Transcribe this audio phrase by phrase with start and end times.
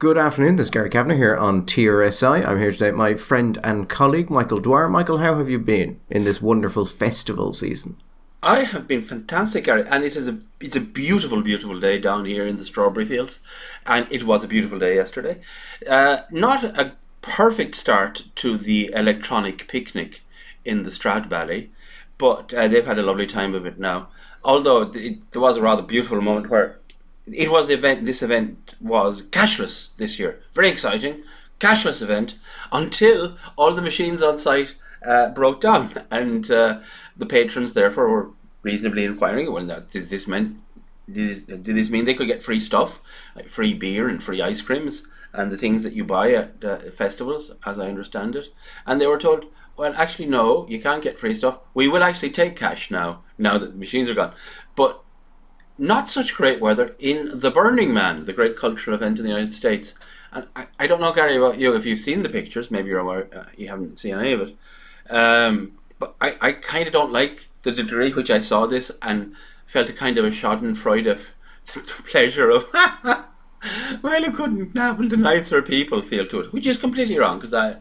[0.00, 2.46] Good afternoon, this is Gary Kavanagh here on TRSI.
[2.46, 4.88] I'm here today with my friend and colleague, Michael Dwyer.
[4.88, 7.96] Michael, how have you been in this wonderful festival season?
[8.40, 12.26] I have been fantastic, Gary, and it is a it's a beautiful, beautiful day down
[12.26, 13.40] here in the strawberry fields,
[13.86, 15.40] and it was a beautiful day yesterday.
[15.90, 20.20] Uh, not a perfect start to the electronic picnic
[20.64, 21.70] in the Stradbally,
[22.18, 24.10] but uh, they've had a lovely time of it now.
[24.44, 26.77] Although it, there was a rather beautiful moment where
[27.34, 28.06] it was the event.
[28.06, 30.40] This event was cashless this year.
[30.52, 31.22] Very exciting,
[31.60, 32.36] cashless event
[32.72, 34.74] until all the machines on site
[35.06, 36.80] uh, broke down, and uh,
[37.16, 38.30] the patrons therefore were
[38.62, 39.52] reasonably inquiring.
[39.52, 40.62] Well, did this mean
[41.10, 43.00] did, did this mean they could get free stuff,
[43.34, 46.78] like free beer and free ice creams and the things that you buy at uh,
[46.90, 48.48] festivals, as I understand it?
[48.86, 51.60] And they were told, well, actually, no, you can't get free stuff.
[51.72, 54.34] We will actually take cash now, now that the machines are gone.
[54.76, 55.02] But
[55.78, 59.52] not such great weather in the Burning Man, the great cultural event in the United
[59.52, 59.94] States.
[60.32, 62.98] And I, I don't know, Gary, about you, if you've seen the pictures, maybe you're
[62.98, 64.56] aware, uh, you haven't seen any of it.
[65.08, 69.34] Um, but I, I kind of don't like the degree which I saw this and
[69.66, 71.30] felt a kind of a schadenfreude of
[72.06, 77.18] pleasure of, well, it couldn't happen to nicer people feel to it, which is completely
[77.18, 77.76] wrong because I,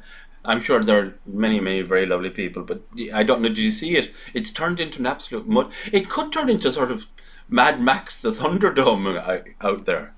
[0.46, 2.82] I'm sure there are many, many very lovely people, but
[3.14, 3.50] I don't know.
[3.50, 4.12] Did you see it?
[4.34, 5.72] It's turned into an absolute mud.
[5.92, 7.06] It could turn into sort of
[7.50, 10.14] Mad Max, the Thunderdome out there.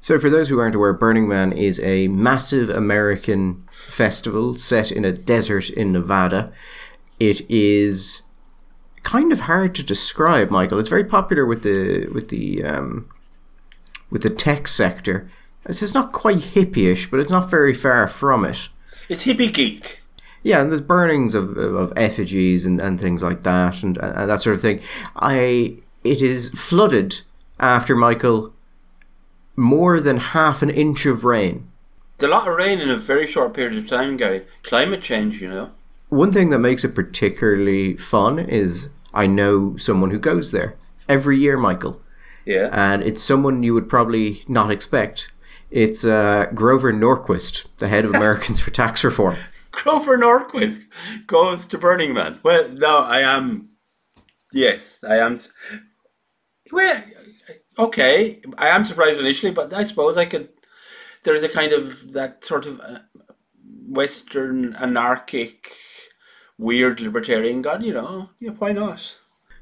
[0.00, 5.04] So, for those who aren't aware, Burning Man is a massive American festival set in
[5.04, 6.52] a desert in Nevada.
[7.18, 8.22] It is
[9.02, 10.78] kind of hard to describe, Michael.
[10.78, 13.08] It's very popular with the with the um,
[14.10, 15.28] with the tech sector.
[15.64, 18.68] This is not quite hippie-ish, but it's not very far from it.
[19.08, 20.02] It's hippie geek.
[20.42, 24.42] Yeah, and there's burnings of, of effigies and, and things like that and, and that
[24.42, 24.80] sort of thing.
[25.16, 27.22] I it is flooded
[27.58, 28.54] after Michael
[29.56, 31.70] more than half an inch of rain.
[32.14, 34.46] It's a lot of rain in a very short period of time, Gary.
[34.62, 35.72] Climate change, you know.
[36.10, 40.76] One thing that makes it particularly fun is I know someone who goes there
[41.08, 42.00] every year, Michael.
[42.44, 42.68] Yeah.
[42.72, 45.30] And it's someone you would probably not expect.
[45.70, 49.36] It's uh, Grover Norquist, the head of Americans for Tax Reform.
[49.70, 50.82] Grover Norquist
[51.26, 52.38] goes to Burning Man.
[52.42, 53.70] Well, no, I am.
[54.52, 55.38] Yes, I am.
[56.72, 57.02] Well,
[57.78, 60.48] okay, I am surprised initially, but I suppose I could.
[61.22, 62.98] There is a kind of that sort of uh,
[63.88, 65.72] Western anarchic,
[66.58, 67.82] weird libertarian god.
[67.82, 69.18] You know, yeah, why not?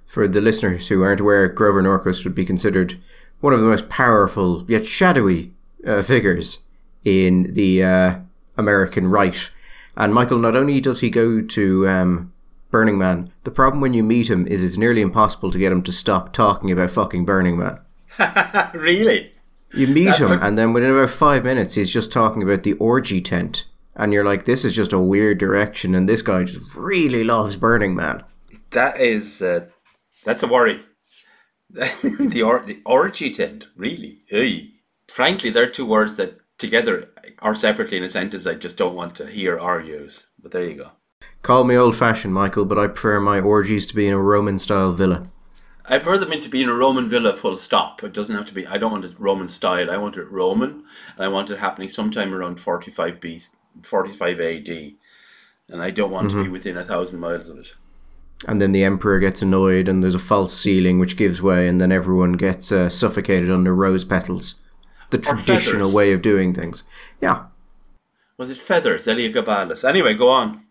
[0.06, 3.00] For the listeners who aren't aware, Grover Norquist would be considered
[3.40, 5.52] one of the most powerful yet shadowy
[5.86, 6.58] uh, figures
[7.04, 8.14] in the uh,
[8.56, 9.50] American right.
[9.96, 12.32] And Michael, not only does he go to um,
[12.72, 13.30] Burning Man.
[13.44, 16.32] The problem when you meet him is it's nearly impossible to get him to stop
[16.32, 17.78] talking about fucking Burning Man.
[18.74, 19.32] really?
[19.72, 20.42] You meet That's him, what...
[20.42, 23.66] and then within about five minutes, he's just talking about the orgy tent.
[23.94, 27.56] And you're like, this is just a weird direction, and this guy just really loves
[27.56, 28.24] Burning Man.
[28.70, 29.68] That is, uh,
[30.24, 30.80] that's a worry.
[31.70, 34.22] the, or- the orgy tent, really?
[34.26, 34.70] Hey.
[35.08, 37.10] Frankly, they're two words that together
[37.42, 40.28] or separately in a sentence I just don't want to hear or use.
[40.40, 40.92] But there you go.
[41.42, 44.60] Call me old fashioned, Michael, but I prefer my orgies to be in a Roman
[44.60, 45.28] style villa.
[45.84, 48.04] I prefer them to be in a Roman villa full stop.
[48.04, 49.90] It doesn't have to be, I don't want it Roman style.
[49.90, 50.84] I want it Roman,
[51.16, 53.40] and I want it happening sometime around 45 B,
[53.82, 54.68] 45 AD.
[55.68, 56.36] And I don't want mm-hmm.
[56.36, 56.52] to be mm-hmm.
[56.52, 57.74] within a thousand miles of it.
[58.46, 61.80] And then the emperor gets annoyed, and there's a false ceiling which gives way, and
[61.80, 64.60] then everyone gets uh, suffocated under rose petals.
[65.10, 66.84] The traditional way of doing things.
[67.20, 67.46] Yeah.
[68.38, 69.06] Was it feathers?
[69.06, 69.86] Heliogabalus.
[69.86, 70.62] Anyway, go on.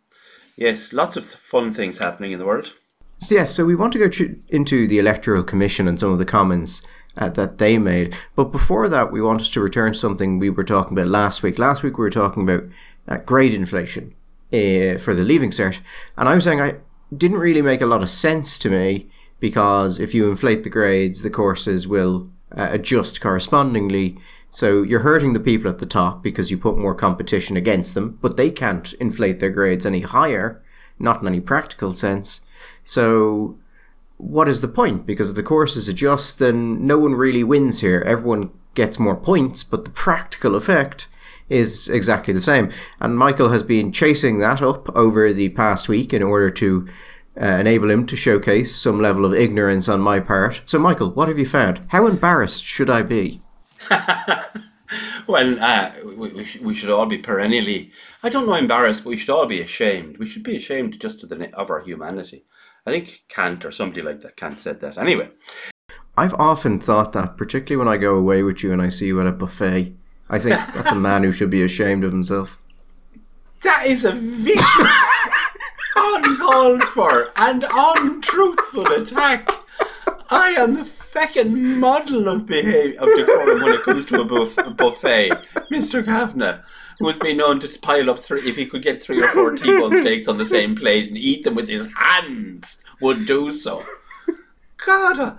[0.58, 2.74] Yes, lots of fun things happening in the world.
[3.18, 6.18] So, yes, so we want to go tr- into the Electoral Commission and some of
[6.18, 6.82] the comments
[7.18, 8.18] uh, that they made.
[8.36, 11.60] But before that, we wanted to return to something we were talking about last week.
[11.60, 12.64] Last week, we were talking about
[13.08, 14.16] uh, grade inflation
[14.52, 15.82] uh, for the Leaving Cert.
[16.18, 16.76] And I was saying I
[17.16, 21.22] didn't really make a lot of sense to me because if you inflate the grades,
[21.22, 24.18] the courses will uh, adjust correspondingly
[24.52, 28.20] so you're hurting the people at the top because you put more competition against them,
[28.22, 30.62] but they can't inflate their grades any higher,
[31.00, 32.42] not in any practical sense.
[32.84, 33.58] So
[34.18, 35.06] what is the point?
[35.06, 38.04] Because if the courses adjust, then no one really wins here.
[38.06, 41.08] Everyone gets more points, but the practical effect
[41.48, 42.70] is exactly the same.
[43.00, 46.90] And Michael has been chasing that up over the past week in order to
[47.42, 50.62] uh, enable him to showcase some level of ignorance on my part.
[50.66, 51.80] So, Michael, what have you found?
[51.88, 53.42] How embarrassed should I be?
[55.28, 57.92] well, uh, we, we, we, should all be perennially,
[58.24, 60.18] I don't know, embarrassed, but we should all be ashamed.
[60.18, 62.46] We should be ashamed just of, the, of our humanity.
[62.86, 64.98] I think Kant or somebody like that, Kant said that.
[64.98, 65.30] Anyway.
[66.18, 69.22] I've often thought that, particularly when I go away with you and I see you
[69.22, 69.96] at a buffet
[70.32, 72.58] I think that's a man who should be ashamed of himself.
[73.64, 75.28] That is a vicious,
[75.96, 79.52] uncalled for, and untruthful attack.
[80.32, 84.58] I am the feckin' model of behavior of decorum when it comes to a, buff-
[84.58, 85.32] a buffet,
[85.72, 86.04] Mr.
[86.04, 86.62] Kavanagh,
[87.00, 89.52] who has been known to pile up three if he could get three or four
[89.52, 93.84] T-bone steaks on the same plate and eat them with his hands, would do so.
[94.78, 95.36] God, uh,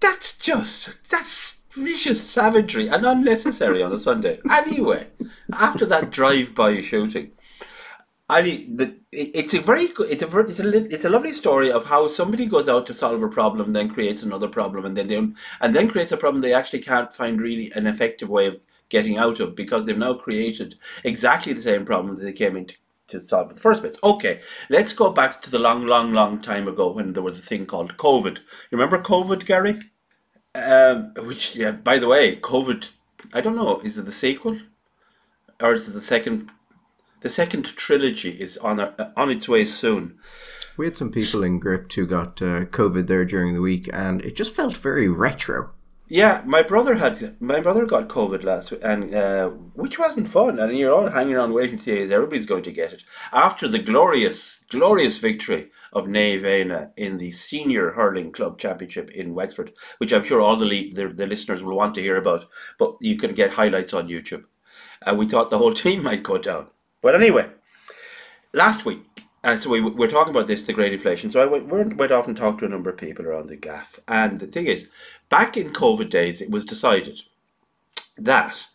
[0.00, 4.40] that's just that's vicious savagery and unnecessary on a Sunday.
[4.50, 5.08] Anyway,
[5.52, 7.32] after that drive-by shooting.
[8.28, 12.08] I the, it's a very it's a it's a it's a lovely story of how
[12.08, 15.74] somebody goes out to solve a problem then creates another problem and then they and
[15.74, 19.40] then creates a problem they actually can't find really an effective way of getting out
[19.40, 22.74] of because they've now created exactly the same problem that they came in to,
[23.08, 23.96] to solve in the first place.
[24.02, 27.42] Okay, let's go back to the long, long, long time ago when there was a
[27.42, 28.38] thing called COVID.
[28.38, 29.78] You remember COVID, Gary?
[30.54, 32.90] Um, which, yeah, by the way, COVID.
[33.32, 33.80] I don't know.
[33.80, 34.58] Is it the sequel,
[35.60, 36.50] or is it the second
[37.24, 40.18] the second trilogy is on a, on its way soon.
[40.76, 44.20] We had some people in Gript who got uh, COVID there during the week, and
[44.20, 45.70] it just felt very retro.
[46.06, 50.58] Yeah, my brother had my brother got COVID last week, and uh, which wasn't fun.
[50.58, 53.68] And you're all hanging around waiting to see is everybody's going to get it after
[53.68, 60.12] the glorious, glorious victory of Naomh in the senior hurling club championship in Wexford, which
[60.12, 62.44] I'm sure all the, the, the listeners will want to hear about.
[62.78, 64.44] But you can get highlights on YouTube.
[65.06, 66.66] Uh, we thought the whole team might go down.
[67.04, 67.50] But anyway,
[68.54, 69.02] last week,
[69.44, 71.30] uh, so we, we're talking about this, the great inflation.
[71.30, 74.00] So I went, went off and talked to a number of people around the gaff.
[74.08, 74.88] And the thing is,
[75.28, 77.20] back in COVID days, it was decided
[78.16, 78.68] that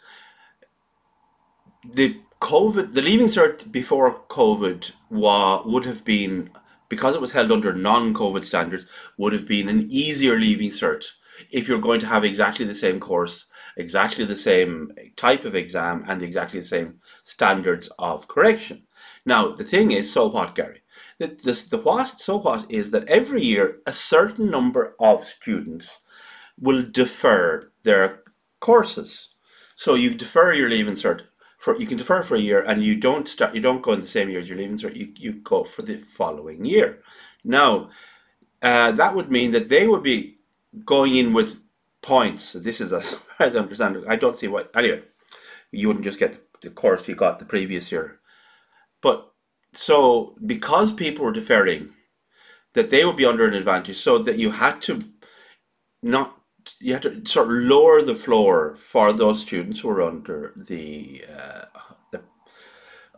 [1.83, 6.51] the COVID, the leaving cert before COVID wa, would have been,
[6.87, 8.85] because it was held under non COVID standards,
[9.17, 11.13] would have been an easier leaving cert
[11.49, 13.47] if you're going to have exactly the same course,
[13.79, 18.83] exactly the same type of exam, and exactly the same standards of correction.
[19.25, 20.81] Now, the thing is, so what, Gary?
[21.17, 25.99] The, the, the what, so what is that every year a certain number of students
[26.59, 28.23] will defer their
[28.59, 29.29] courses.
[29.75, 31.21] So you defer your leaving cert
[31.59, 34.01] for you can defer for a year and you don't start you don't go in
[34.01, 36.99] the same year as your leaving cert, you, you go for the following year.
[37.43, 37.89] Now
[38.61, 40.37] uh, that would mean that they would be
[40.85, 41.61] going in with
[42.01, 42.53] points.
[42.53, 44.03] This is as far as I understand.
[44.07, 45.01] I don't see why anyway,
[45.71, 48.19] you wouldn't just get the course you got the previous year.
[49.01, 49.31] But
[49.73, 51.93] so because people were deferring,
[52.73, 55.01] that they would be under an advantage, so that you had to
[56.03, 56.39] not
[56.79, 61.23] you had to sort of lower the floor for those students who are under the
[61.33, 61.65] uh,
[62.11, 62.21] the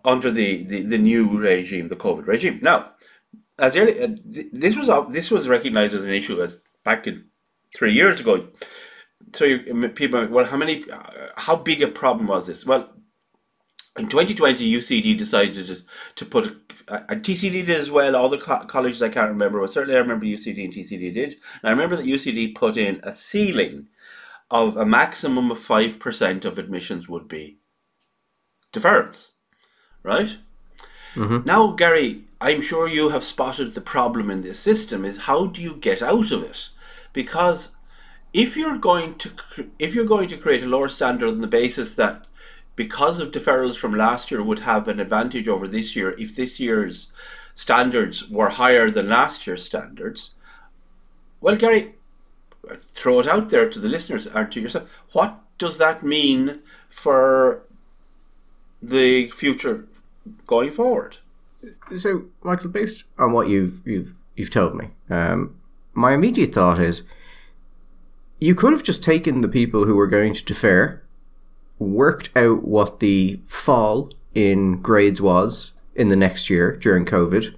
[0.03, 2.59] under the, the, the new regime, the COVID regime.
[2.61, 2.91] Now,
[3.59, 7.25] as early, uh, this was this was recognized as an issue as back in
[7.75, 8.47] three years ago.
[9.33, 11.01] So you, people, well, how many, uh,
[11.35, 12.65] how big a problem was this?
[12.65, 12.89] Well,
[13.97, 15.77] in 2020, UCD decided to,
[16.15, 16.45] to put,
[16.87, 19.99] and TCD did as well, all the co- colleges I can't remember, but certainly I
[19.99, 21.33] remember UCD and TCD did.
[21.33, 23.87] And I remember that UCD put in a ceiling
[24.49, 27.59] of a maximum of 5% of admissions would be
[28.73, 29.31] deferrals,
[30.03, 30.37] right?
[31.15, 31.45] Mm-hmm.
[31.45, 35.61] Now, Gary, I'm sure you have spotted the problem in this system is how do
[35.61, 36.69] you get out of it?
[37.13, 37.75] Because
[38.33, 39.31] if you're going to
[39.77, 42.25] if you're going to create a lower standard on the basis that
[42.75, 46.59] because of deferrals from last year would have an advantage over this year if this
[46.59, 47.11] year's
[47.53, 50.31] standards were higher than last year's standards.
[51.41, 51.95] Well, Gary,
[52.93, 54.89] throw it out there to the listeners and to yourself.
[55.11, 57.65] What does that mean for
[58.81, 59.87] the future
[60.47, 61.17] going forward?
[61.95, 65.55] So, Michael, based on what you've you've you've told me, um,
[65.93, 67.03] my immediate thought is
[68.39, 71.01] you could have just taken the people who were going to defer
[71.79, 77.55] worked out what the fall in grades was in the next year during COVID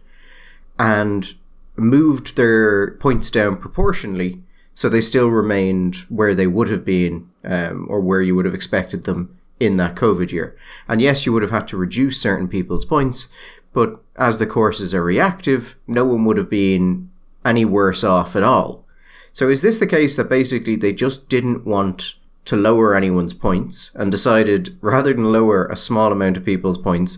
[0.79, 1.35] and
[1.75, 4.41] moved their points down proportionally
[4.73, 8.55] so they still remained where they would have been um, or where you would have
[8.55, 10.57] expected them in that COVID year.
[10.87, 13.27] And yes, you would have had to reduce certain people's points,
[13.71, 17.11] but as the courses are reactive, no one would have been
[17.45, 18.85] any worse off at all.
[19.31, 23.91] So is this the case that basically they just didn't want to lower anyone's points
[23.95, 27.17] and decided rather than lower a small amount of people's points,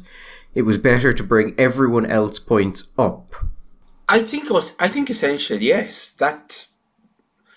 [0.53, 3.35] it was better to bring everyone else's points up.
[4.07, 6.11] I think I think essentially yes.
[6.11, 6.67] That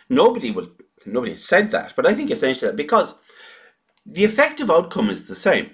[0.09, 0.71] nobody will
[1.05, 3.19] nobody said that, but I think essentially that because
[4.07, 5.71] the effective outcome is the same.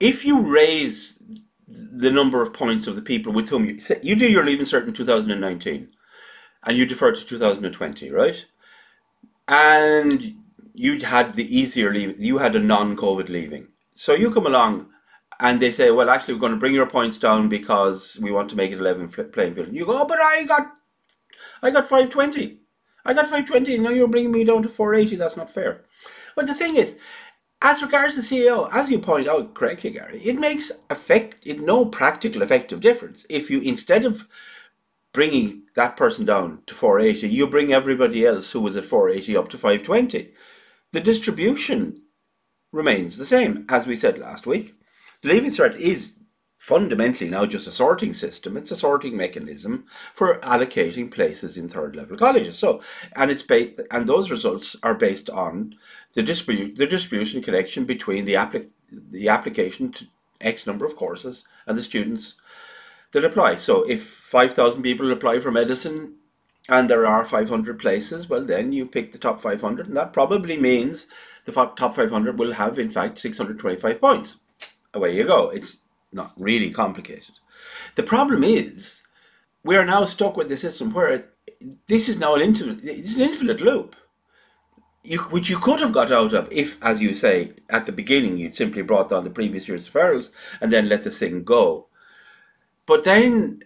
[0.00, 1.22] If you raise
[1.68, 4.86] the number of points of the people with whom you you do your leaving cert
[4.86, 5.88] in 2019
[6.66, 8.44] and you defer to 2020, right?
[9.48, 10.34] And
[10.74, 12.18] you had the easier leave.
[12.18, 14.88] You had a non-COVID leaving, so you come along,
[15.40, 18.50] and they say, "Well, actually, we're going to bring your points down because we want
[18.50, 20.78] to make it eleven playing field." You go, oh, "But I got,
[21.62, 22.58] I got five twenty.
[23.04, 25.16] I got five twenty, and now you're bringing me down to four eighty.
[25.16, 25.84] That's not fair."
[26.34, 26.96] But the thing is,
[27.62, 31.86] as regards the CAO, as you point out correctly, Gary, it makes effect it no
[31.86, 34.28] practical effective difference if you instead of
[35.16, 39.48] bringing that person down to 480, you bring everybody else who was at 480 up
[39.48, 40.30] to 520.
[40.92, 42.02] The distribution
[42.70, 44.74] remains the same, as we said last week.
[45.22, 46.12] The leaving cert is
[46.58, 48.58] fundamentally now just a sorting system.
[48.58, 52.58] It's a sorting mechanism for allocating places in third level colleges.
[52.58, 52.82] So,
[53.14, 55.76] and it's based, and those results are based on
[56.12, 60.06] the distribute the distribution connection between the applic the application to
[60.42, 62.34] X number of courses and the students
[63.16, 63.56] that apply.
[63.56, 66.16] So if 5,000 people apply for medicine
[66.68, 70.58] and there are 500 places, well, then you pick the top 500, and that probably
[70.58, 71.06] means
[71.46, 74.38] the top 500 will have, in fact, 625 points.
[74.92, 75.48] Away you go.
[75.48, 75.78] It's
[76.12, 77.36] not really complicated.
[77.94, 79.02] The problem is
[79.64, 81.28] we are now stuck with the system where
[81.86, 83.96] this is now an infinite, it's an infinite loop.
[85.04, 88.36] You, which you could have got out of if, as you say, at the beginning
[88.36, 90.30] you'd simply brought down the previous year's deferrals
[90.60, 91.88] and then let the thing go.
[92.86, 93.62] But then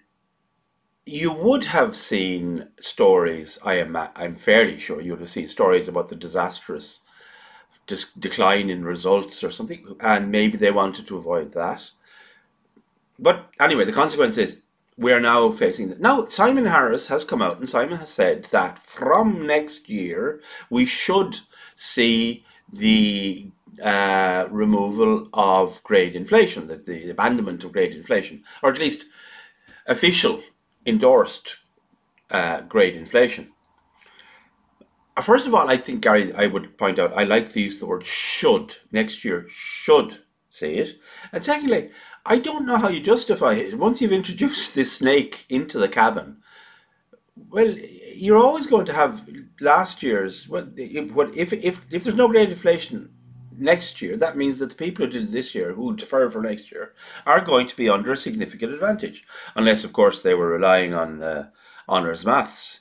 [1.06, 3.58] you would have seen stories.
[3.62, 7.00] I am I'm fairly sure you would have seen stories about the disastrous
[7.86, 11.90] dis- decline in results or something, and maybe they wanted to avoid that.
[13.18, 14.62] But anyway, the consequence is
[14.96, 16.00] we are now facing that.
[16.00, 20.84] Now, Simon Harris has come out and Simon has said that from next year we
[20.84, 21.40] should
[21.74, 23.50] see the
[23.82, 29.06] uh, removal of grade inflation, the, the abandonment of grade inflation, or at least
[29.86, 30.42] official
[30.86, 31.58] endorsed
[32.30, 33.50] uh, grade inflation.
[35.16, 37.78] Uh, first of all, I think, Gary, I would point out, I like to use
[37.78, 38.76] the word should.
[38.92, 40.18] Next year, should
[40.48, 40.96] say it.
[41.32, 41.90] And secondly,
[42.24, 43.78] I don't know how you justify it.
[43.78, 46.38] Once you've introduced this snake into the cabin,
[47.48, 47.74] well,
[48.14, 49.26] you're always going to have
[49.60, 50.48] last year's.
[50.48, 53.10] Well, if if if there's no grade inflation
[53.60, 56.42] next year, that means that the people who did it this year, who defer for
[56.42, 56.94] next year,
[57.26, 61.22] are going to be under a significant advantage, unless, of course, they were relying on
[61.22, 61.50] uh,
[61.88, 62.80] honours maths,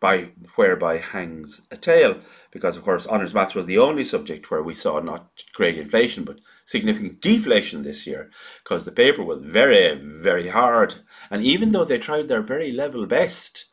[0.00, 2.18] by whereby hangs a tale.
[2.50, 6.24] Because, of course, honours maths was the only subject where we saw not great inflation
[6.24, 8.30] but significant deflation this year,
[8.62, 10.96] because the paper was very, very hard,
[11.30, 13.66] and even though they tried their very level best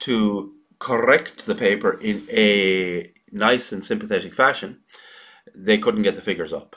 [0.00, 4.81] to correct the paper in a nice and sympathetic fashion
[5.54, 6.76] they couldn't get the figures up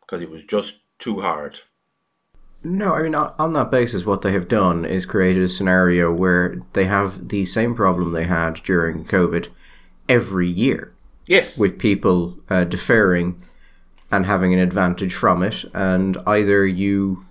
[0.00, 1.60] because it was just too hard.
[2.62, 6.62] No, I mean, on that basis, what they have done is created a scenario where
[6.72, 9.48] they have the same problem they had during COVID
[10.08, 10.94] every year.
[11.26, 11.58] Yes.
[11.58, 13.42] With people uh, deferring
[14.10, 15.64] and having an advantage from it.
[15.74, 17.26] And either you.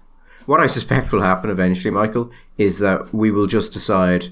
[0.46, 4.30] What I suspect will happen eventually, Michael, is that we will just decide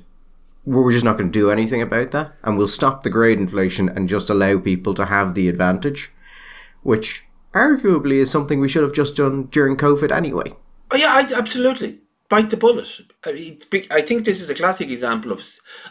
[0.66, 3.90] we're just not going to do anything about that and we'll stop the grade inflation
[3.90, 6.12] and just allow people to have the advantage
[6.84, 10.54] which arguably is something we should have just done during COVID anyway.
[10.92, 12.00] Oh yeah, I, absolutely.
[12.30, 13.02] Bite the bullet.
[13.26, 13.58] I,
[13.92, 15.44] I think this is a classic example of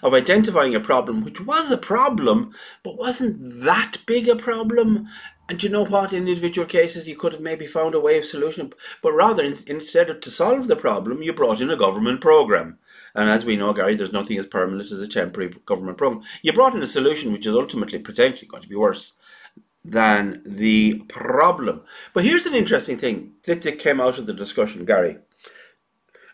[0.03, 5.09] of identifying a problem, which was a problem, but wasn't that big a problem.
[5.51, 6.13] And you know what?
[6.13, 10.09] In individual cases, you could have maybe found a way of solution, but rather instead
[10.09, 12.79] of to solve the problem, you brought in a government program.
[13.15, 16.23] And as we know, Gary, there's nothing as permanent as a temporary government program.
[16.43, 19.15] You brought in a solution which is ultimately potentially going to be worse
[19.85, 21.83] than the problem.
[22.13, 25.19] But here's an interesting thing that came out of the discussion, Gary,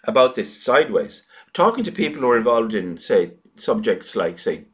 [0.05, 1.23] about this sideways.
[1.53, 4.67] Talking to people who are involved in, say, subjects like, say,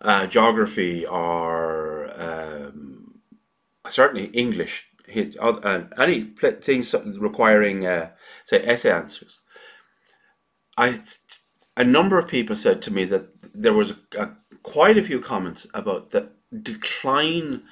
[0.00, 3.20] uh, geography or um,
[3.88, 8.10] certainly English, and uh, any things requiring, uh,
[8.44, 9.40] say, essay answers.
[10.76, 11.00] I,
[11.76, 15.20] a number of people said to me that there was a, a, quite a few
[15.20, 16.30] comments about the
[16.60, 17.62] decline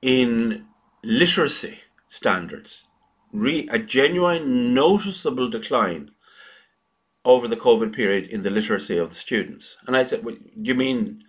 [0.00, 0.66] in
[1.02, 1.78] literacy
[2.08, 2.86] standards,
[3.32, 6.10] re- a genuine noticeable decline
[7.24, 9.76] over the COVID period in the literacy of the students.
[9.86, 11.22] And I said, well, do you mean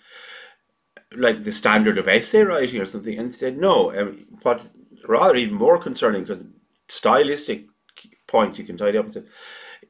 [1.16, 3.18] like the standard of essay writing or something?
[3.18, 3.92] And he said, no.
[3.92, 4.70] I mean, what
[5.08, 6.44] rather even more concerning, because
[6.88, 7.66] stylistic
[8.28, 9.08] points you can tidy up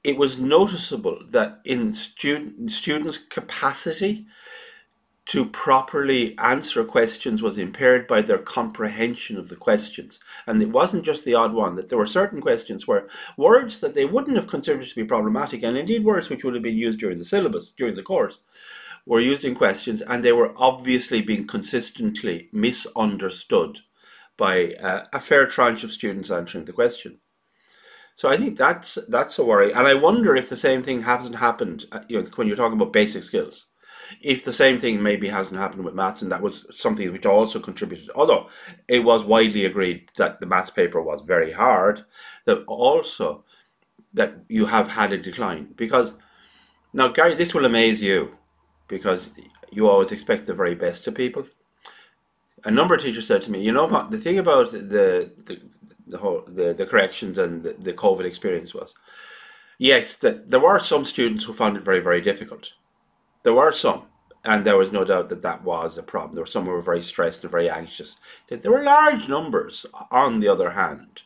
[0.03, 4.25] it was noticeable that in student students' capacity
[5.25, 10.19] to properly answer questions was impaired by their comprehension of the questions.
[10.45, 13.95] And it wasn't just the odd one, that there were certain questions where words that
[13.95, 16.99] they wouldn't have considered to be problematic, and indeed words which would have been used
[16.99, 18.39] during the syllabus, during the course,
[19.05, 23.79] were using questions and they were obviously being consistently misunderstood
[24.37, 27.19] by uh, a fair tranche of students answering the question.
[28.15, 31.37] So I think that's that's a worry, and I wonder if the same thing hasn't
[31.37, 31.85] happened.
[31.91, 33.65] Uh, you know, when you're talking about basic skills,
[34.21, 37.59] if the same thing maybe hasn't happened with maths, and that was something which also
[37.59, 38.09] contributed.
[38.15, 38.49] Although
[38.87, 42.05] it was widely agreed that the maths paper was very hard,
[42.45, 43.43] that also
[44.13, 46.13] that you have had a decline because
[46.93, 48.37] now Gary, this will amaze you
[48.87, 49.31] because
[49.71, 51.47] you always expect the very best of people.
[52.63, 54.11] A number of teachers said to me, "You know what?
[54.11, 55.59] The thing about the the,
[56.07, 58.93] the whole the, the corrections and the, the COVID experience was,
[59.79, 62.73] yes, that there were some students who found it very very difficult.
[63.43, 64.03] There were some,
[64.43, 66.33] and there was no doubt that that was a problem.
[66.33, 68.17] There were some who were very stressed and very anxious.
[68.47, 71.21] There were large numbers, on the other hand,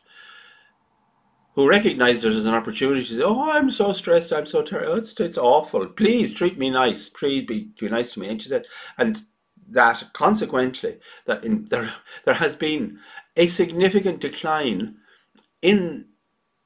[1.54, 4.32] who recognized it as an opportunity to say, "Oh, I'm so stressed.
[4.32, 4.96] I'm so terrible.
[4.96, 5.86] It's it's awful.
[5.88, 7.08] Please treat me nice.
[7.08, 9.22] Please be, be nice to me." And she said, and
[9.70, 11.92] that consequently, that in, there
[12.24, 13.00] there has been
[13.36, 14.96] a significant decline
[15.62, 16.06] in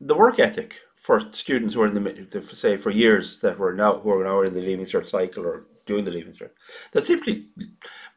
[0.00, 3.98] the work ethic for students who are in the say for years that were now
[3.98, 6.50] who are now in the leaving cert cycle or doing the leaving cert.
[6.92, 7.48] That simply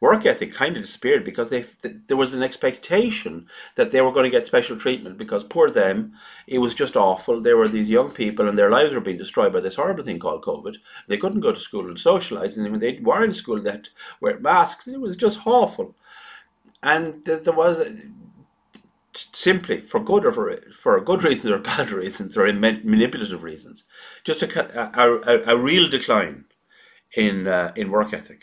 [0.00, 4.22] work ethic kind of disappeared because they there was an expectation that they were going
[4.22, 6.12] to get special treatment because poor them,
[6.46, 7.40] it was just awful.
[7.40, 10.20] There were these young people and their lives were being destroyed by this horrible thing
[10.20, 10.76] called COVID.
[11.08, 13.88] They couldn't go to school and socialize, and when they were in school, that
[14.20, 14.86] wear masks.
[14.86, 15.96] It was just awful,
[16.84, 17.84] and there was
[19.32, 23.84] simply for good or for for good reasons or bad reasons or manipulative reasons,
[24.24, 26.44] just a, a, a, real decline
[27.16, 28.42] in uh, in work ethic.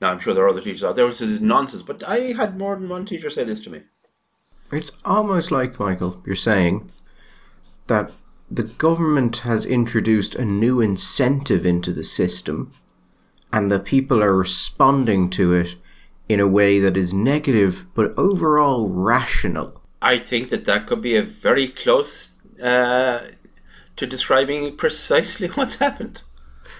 [0.00, 2.06] Now, I'm sure there are other teachers out there who say this is nonsense, but
[2.08, 3.82] I had more than one teacher say this to me.
[4.70, 6.92] It's almost like, Michael, you're saying
[7.88, 8.12] that
[8.50, 12.72] the government has introduced a new incentive into the system
[13.52, 15.76] and the people are responding to it
[16.28, 19.77] in a way that is negative but overall rational.
[20.00, 22.30] I think that that could be a very close
[22.62, 23.20] uh,
[23.96, 26.22] to describing precisely what's happened.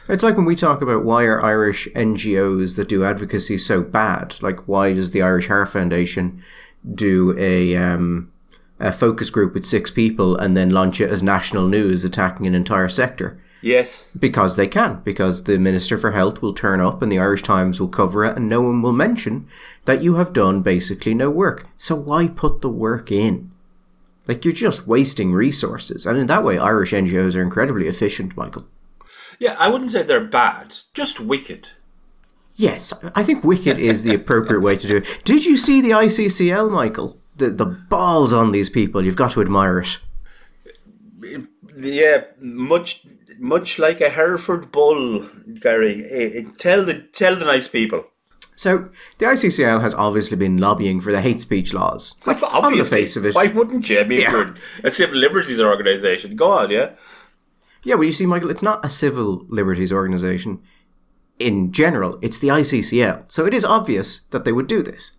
[0.09, 4.41] It's like when we talk about why are Irish NGOs that do advocacy so bad?
[4.43, 6.43] Like, why does the Irish Heart Foundation
[6.95, 8.33] do a um,
[8.81, 12.55] a focus group with six people and then launch it as national news attacking an
[12.55, 13.41] entire sector?
[13.61, 14.11] Yes.
[14.19, 15.01] Because they can.
[15.05, 18.37] Because the Minister for Health will turn up and the Irish Times will cover it
[18.37, 19.49] and no one will mention
[19.85, 21.67] that you have done basically no work.
[21.77, 23.51] So why put the work in?
[24.27, 26.05] Like, you're just wasting resources.
[26.05, 28.67] And in that way, Irish NGOs are incredibly efficient, Michael.
[29.39, 31.71] Yeah, I wouldn't say they're bad, just wicked.
[32.55, 35.07] Yes, I think wicked is the appropriate way to do it.
[35.25, 37.17] Did you see the ICCL, Michael?
[37.37, 39.05] The the balls on these people.
[39.05, 40.01] You've got to admire it.
[41.77, 43.07] Yeah, much
[43.39, 45.29] much like a Hereford bull,
[45.61, 46.05] Gary.
[46.11, 48.05] Eh, eh, tell the tell the nice people.
[48.57, 52.17] So the ICCL has obviously been lobbying for the hate speech laws.
[52.27, 54.01] Like, on the face of it, why wouldn't you?
[54.01, 54.55] I mean, yeah.
[54.83, 56.35] a civil liberties organisation.
[56.35, 56.91] Go on, yeah.
[57.85, 60.61] Yeah, well, you see, Michael, it's not a civil liberties organization
[61.39, 63.31] in general, it's the ICCL.
[63.31, 65.13] So it is obvious that they would do this.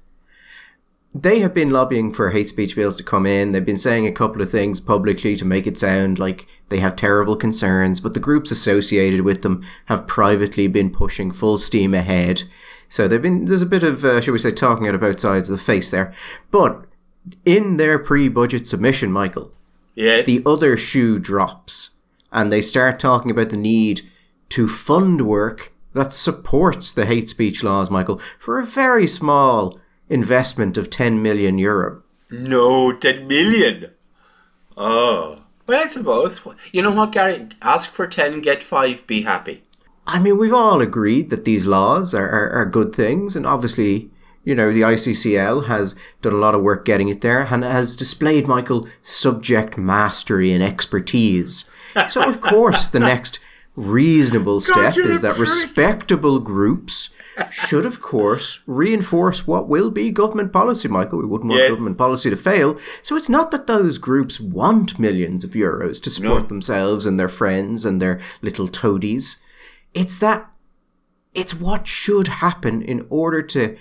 [1.13, 3.51] They have been lobbying for hate speech bills to come in.
[3.51, 6.95] They've been saying a couple of things publicly to make it sound like they have
[6.95, 12.43] terrible concerns, but the groups associated with them have privately been pushing full steam ahead.
[12.87, 15.19] So they've been, there's a bit of, uh, shall we say, talking out of both
[15.19, 16.13] sides of the face there.
[16.51, 16.85] But
[17.43, 19.51] in their pre-budget submission, Michael,
[19.95, 20.27] yes.
[20.27, 21.91] the other shoe drops
[22.31, 24.01] and they start talking about the need
[24.49, 30.77] to fund work that supports the hate speech laws, Michael, for a very small investment
[30.77, 32.03] of 10 million euro.
[32.31, 33.91] No, 10 million.
[34.75, 35.43] Oh.
[35.67, 36.41] Well, I suppose.
[36.71, 37.47] You know what, Gary?
[37.61, 39.61] Ask for 10, get 5, be happy.
[40.07, 44.09] I mean, we've all agreed that these laws are, are, are good things, and obviously,
[44.43, 47.95] you know, the ICCL has done a lot of work getting it there and has
[47.95, 51.69] displayed, Michael, subject mastery and expertise
[52.07, 53.39] so, of course, the next
[53.75, 55.41] reasonable step God, is that prick.
[55.41, 57.09] respectable groups
[57.51, 61.19] should, of course, reinforce what will be government policy, Michael.
[61.19, 62.77] We wouldn't want government policy to fail.
[63.01, 66.47] So it's not that those groups want millions of euros to support no.
[66.47, 69.37] themselves and their friends and their little toadies.
[69.93, 70.51] It's that
[71.33, 73.77] it's what should happen in order to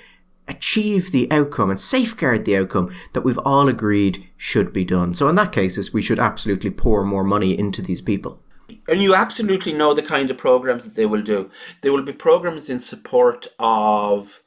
[0.46, 5.14] achieve the outcome and safeguard the outcome that we've all agreed should be done.
[5.14, 8.42] So in that case, we should absolutely pour more money into these people.
[8.88, 11.50] And you absolutely know the kind of programs that they will do.
[11.82, 14.42] There will be programs in support of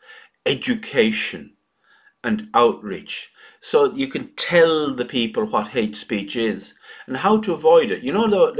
[0.46, 1.54] education
[2.24, 3.32] and outreach.
[3.60, 6.76] So you can tell the people what hate speech is
[7.08, 8.04] and how to avoid it.
[8.04, 8.56] You know, though,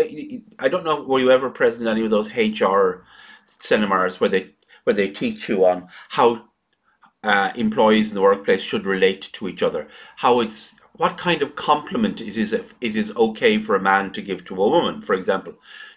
[0.60, 3.04] I don't know, were you ever present at any of those HR
[3.48, 4.52] seminars where they
[4.84, 6.48] where they teach you on how
[7.24, 11.56] uh, employees in the workplace should relate to each other, how it's what kind of
[11.56, 15.02] compliment it is it is okay for a man to give to a woman.
[15.02, 15.54] For example,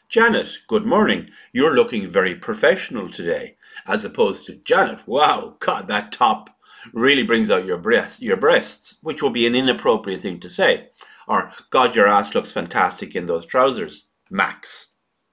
[0.08, 1.30] Janet, good morning.
[1.52, 5.00] You're looking very professional today, as opposed to Janet.
[5.06, 6.50] Wow, God, that top
[6.92, 10.90] really brings out your breast, your breasts, which will be an inappropriate thing to say.
[11.26, 14.88] Or God, your ass looks fantastic in those trousers, Max.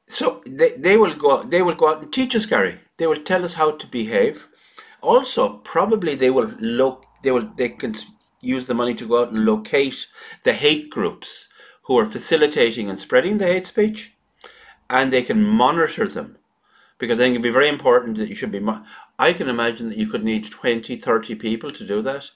[0.08, 2.80] So they, they will go they will go out and teach us, Gary.
[2.98, 4.48] They will tell us how to behave.
[5.02, 7.94] Also, probably they will look they will they can
[8.42, 10.08] use the money to go out and locate
[10.44, 11.48] the hate groups
[11.84, 14.14] who are facilitating and spreading the hate speech,
[14.90, 16.38] and they can monitor them
[17.02, 18.60] because I think it'd be very important that you should be.
[18.60, 18.84] Mo-
[19.18, 22.30] I can imagine that you could need 20, 30 people to do that,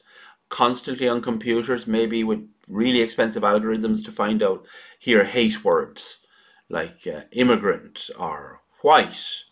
[0.50, 4.66] constantly on computers, maybe with really expensive algorithms to find out
[4.98, 6.20] here hate words
[6.68, 9.44] like uh, immigrant or white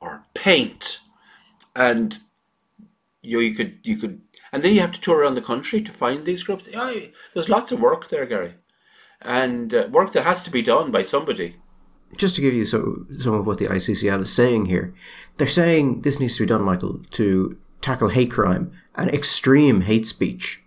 [0.00, 0.98] or paint,
[1.74, 2.18] and
[3.22, 4.25] you you could you could
[4.56, 6.66] and then you have to tour around the country to find these groups.
[6.72, 6.92] Yeah,
[7.34, 8.54] there's lots of work there, Gary,
[9.20, 11.56] and uh, work that has to be done by somebody
[12.16, 14.94] just to give you so, some of what the ICCL is saying here,
[15.36, 20.06] they're saying this needs to be done, Michael, to tackle hate crime and extreme hate
[20.06, 20.62] speech.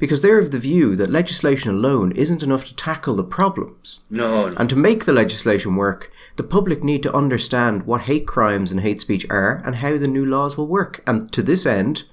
[0.00, 4.00] Because they're of the view that legislation alone isn't enough to tackle the problems.
[4.10, 4.46] No.
[4.46, 8.80] And to make the legislation work, the public need to understand what hate crimes and
[8.80, 11.04] hate speech are and how the new laws will work.
[11.06, 12.04] And to this end,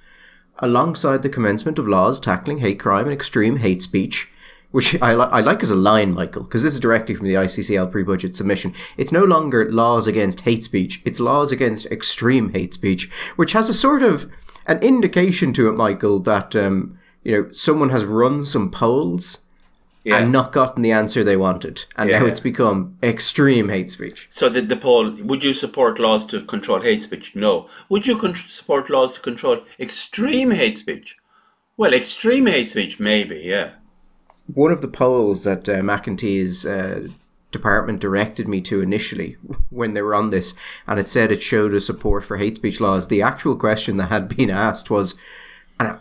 [0.60, 4.32] alongside the commencement of laws tackling hate crime and extreme hate speech,
[4.72, 7.36] which I, li- I like as a line, Michael, because this is directly from the
[7.36, 8.74] ICCL pre-budget submission.
[8.98, 13.70] It's no longer laws against hate speech; it's laws against extreme hate speech, which has
[13.70, 14.30] a sort of
[14.66, 19.45] an indication to it, Michael, that um, you know someone has run some polls
[20.06, 20.18] Yeah.
[20.20, 24.28] and not gotten the answer they wanted, and now it's become extreme hate speech.
[24.32, 27.36] So the, the poll, would you support laws to control hate speech?
[27.36, 27.68] No.
[27.90, 31.18] Would you con- support laws to control extreme hate speech?
[31.76, 33.72] Well, extreme hate speech, maybe, yeah.
[34.54, 37.08] One of the polls that uh, McEntee's uh,
[37.52, 39.38] department directed me to initially
[39.70, 40.54] when they were on this,
[40.86, 43.08] and it said it showed a support for hate speech laws.
[43.08, 45.16] The actual question that had been asked was,
[45.80, 45.98] and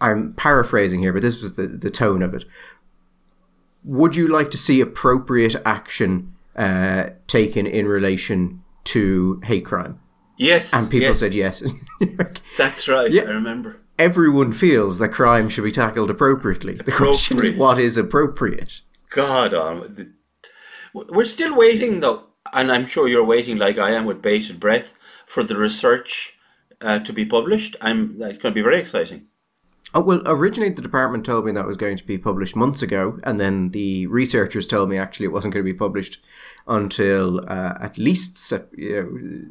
[0.00, 2.44] I'm paraphrasing here, but this was the, the tone of it.
[3.84, 10.00] Would you like to see appropriate action uh, taken in relation to hate crime?
[10.36, 10.72] Yes.
[10.72, 11.62] And people yes, said yes.
[12.58, 13.22] That's right, Yeah.
[13.22, 13.80] I remember.
[13.98, 16.74] Everyone feels that crime should be tackled appropriately.
[16.74, 18.80] The question is what is appropriate?
[19.10, 19.80] God, on.
[19.80, 20.12] the-
[20.94, 24.94] We're still waiting, though, and I'm sure you're waiting like I am with bated breath
[25.26, 26.38] for the research
[26.80, 27.76] uh, to be published.
[27.82, 28.18] I'm.
[28.18, 29.26] That's going to be very exciting.
[29.92, 33.18] Oh, well, originally the department told me that was going to be published months ago,
[33.24, 36.22] and then the researchers told me actually it wasn't going to be published
[36.68, 39.50] until uh, at least sep- you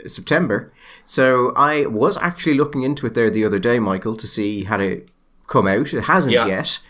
[0.00, 0.72] know, September.
[1.04, 4.80] So I was actually looking into it there the other day, Michael, to see had
[4.80, 5.08] it
[5.46, 5.94] come out.
[5.94, 6.46] It hasn't Yeah.
[6.46, 6.80] yet.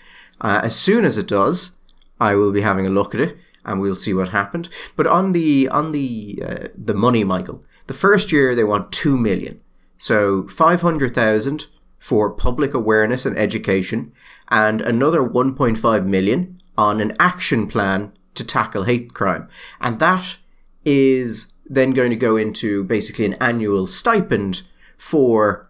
[0.40, 1.72] Uh, as soon as it does,
[2.18, 4.68] I will be having a look at it, and we'll see what happened.
[4.96, 9.18] But on the on the uh, the money, Michael, the first year they want two
[9.18, 9.60] million,
[9.98, 11.66] so five hundred thousand
[12.06, 14.12] for public awareness and education,
[14.48, 19.48] and another 1.5 million on an action plan to tackle hate crime.
[19.80, 20.38] And that
[20.84, 24.62] is then going to go into basically an annual stipend
[24.96, 25.68] for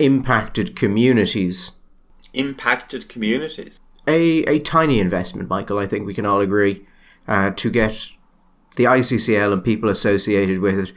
[0.00, 1.70] impacted communities.
[2.32, 3.78] Impacted communities.
[4.08, 6.84] A, a tiny investment, Michael, I think we can all agree,
[7.28, 8.08] uh, to get
[8.74, 10.92] the ICCL and people associated with it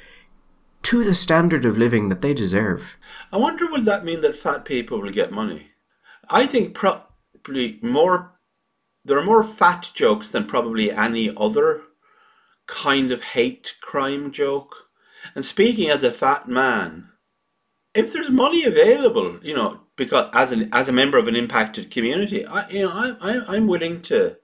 [0.83, 2.97] to the standard of living that they deserve.
[3.31, 5.71] I wonder will that mean that fat people will get money?
[6.29, 8.33] I think probably more.
[9.05, 11.81] There are more fat jokes than probably any other
[12.67, 14.89] kind of hate crime joke.
[15.35, 17.09] And speaking as a fat man,
[17.93, 21.91] if there's money available, you know, because as an as a member of an impacted
[21.91, 24.37] community, I you know I, I I'm willing to.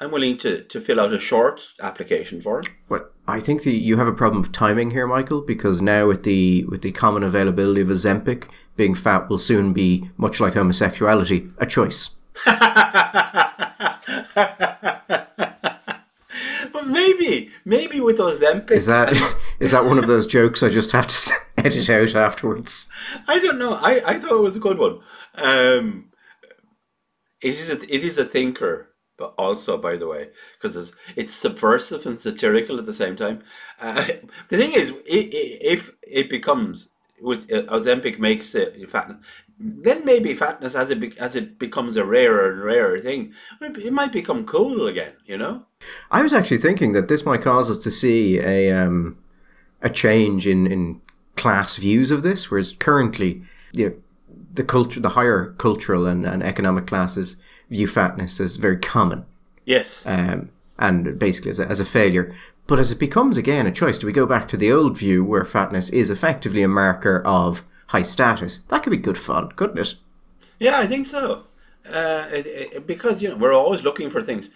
[0.00, 2.68] I'm willing to, to fill out a short application for it.
[2.88, 6.22] Well, I think that you have a problem of timing here, Michael, because now with
[6.22, 11.50] the with the common availability of Ozempic, being fat will soon be much like homosexuality,
[11.58, 12.16] a choice.
[16.72, 19.12] But maybe, maybe with Ozempic, Is that
[19.60, 22.88] is that one of those jokes I just have to edit out afterwards?
[23.26, 23.74] I don't know.
[23.74, 25.00] I, I thought it was a good one.
[25.34, 26.06] Um,
[27.42, 28.87] it is a, it is a thinker,
[29.18, 33.42] but also, by the way, because it's, it's subversive and satirical at the same time.
[33.80, 33.94] Uh,
[34.48, 39.18] the thing is, if it becomes with uh, Ozempic makes it fatness,
[39.58, 43.92] then maybe fatness as it be, as it becomes a rarer and rarer thing, it
[43.92, 45.14] might become cool again.
[45.26, 45.66] You know?
[46.12, 49.18] I was actually thinking that this might cause us to see a um,
[49.82, 51.00] a change in, in
[51.36, 53.96] class views of this, whereas currently, you know,
[54.54, 57.36] the culture, the higher cultural and, and economic classes
[57.70, 59.24] view fatness as very common.
[59.64, 60.04] Yes.
[60.06, 62.34] Um, and basically as a, as a failure.
[62.66, 65.24] But as it becomes again a choice, do we go back to the old view
[65.24, 68.58] where fatness is effectively a marker of high status?
[68.68, 69.94] That could be good fun, couldn't it?
[70.58, 71.44] Yeah, I think so.
[71.90, 74.50] Uh, it, it, because you know we're always looking for things,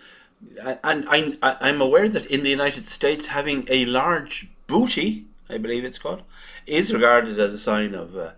[0.63, 5.85] and I, I'm aware that in the United States having a large booty, I believe
[5.85, 6.23] it's called,
[6.67, 8.33] is regarded as a sign of uh,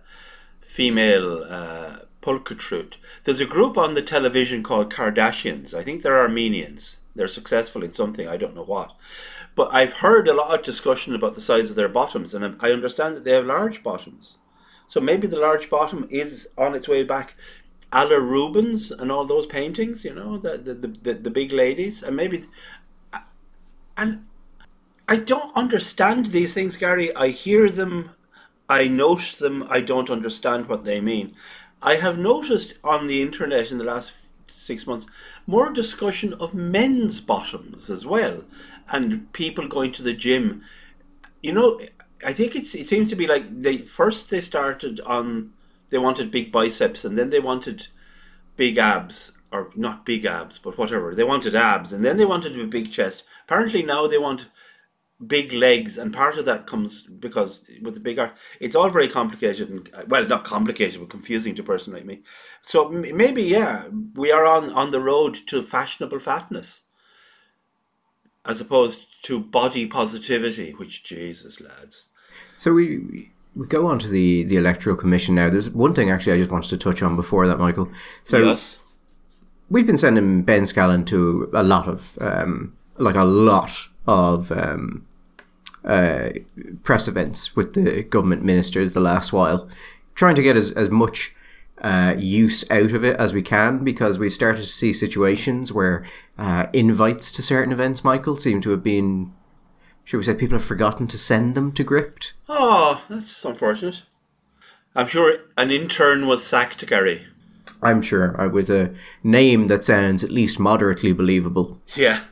[0.61, 2.97] female uh, pulchritude.
[3.23, 5.73] There's a group on the television called Kardashians.
[5.73, 6.97] I think they're Armenians.
[7.15, 8.95] They're successful in something I don't know what,
[9.55, 12.71] but I've heard a lot of discussion about the size of their bottoms, and I
[12.71, 14.39] understand that they have large bottoms.
[14.87, 17.35] So maybe the large bottom is on its way back
[17.93, 22.15] Alla Rubens and all those paintings, you know, the the, the, the big ladies, and
[22.15, 22.45] maybe,
[23.95, 24.25] and
[25.07, 27.15] I don't understand these things, Gary.
[27.15, 28.11] I hear them,
[28.67, 31.35] I note them, I don't understand what they mean.
[31.85, 34.13] I have noticed on the internet in the last
[34.47, 35.05] six months
[35.45, 38.43] more discussion of men's bottoms as well,
[38.91, 40.63] and people going to the gym.
[41.43, 41.79] You know,
[42.25, 45.53] I think it's it seems to be like they first they started on
[45.91, 47.87] they wanted big biceps and then they wanted
[48.57, 52.59] big abs or not big abs but whatever they wanted abs and then they wanted
[52.59, 54.47] a big chest apparently now they want
[55.25, 59.69] big legs and part of that comes because with the bigger it's all very complicated
[59.69, 62.21] and well not complicated but confusing to a person like me
[62.61, 66.81] so maybe yeah we are on on the road to fashionable fatness
[68.45, 72.07] as opposed to body positivity which jesus lads
[72.57, 75.49] so we we go on to the the electoral commission now.
[75.49, 77.89] There's one thing actually I just wanted to touch on before that, Michael.
[78.23, 78.79] So yes.
[79.69, 85.05] we've been sending Ben Scallon to a lot of um, like a lot of um,
[85.83, 86.29] uh,
[86.83, 89.67] press events with the government ministers the last while,
[90.13, 91.33] trying to get as as much.
[91.81, 96.05] Uh, use out of it as we can because we started to see situations where
[96.37, 99.33] uh, invites to certain events, Michael, seem to have been
[100.05, 102.33] should we say people have forgotten to send them to Gript?
[102.47, 104.03] Oh, that's unfortunate.
[104.95, 107.25] I'm sure an intern was sacked, Gary.
[107.81, 108.39] I'm sure.
[108.39, 111.81] Uh, with a name that sounds at least moderately believable.
[111.95, 112.23] Yeah.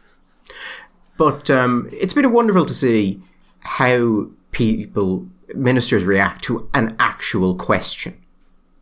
[1.24, 3.22] But um, it's been wonderful to see
[3.62, 8.22] how people, ministers, react to an actual question.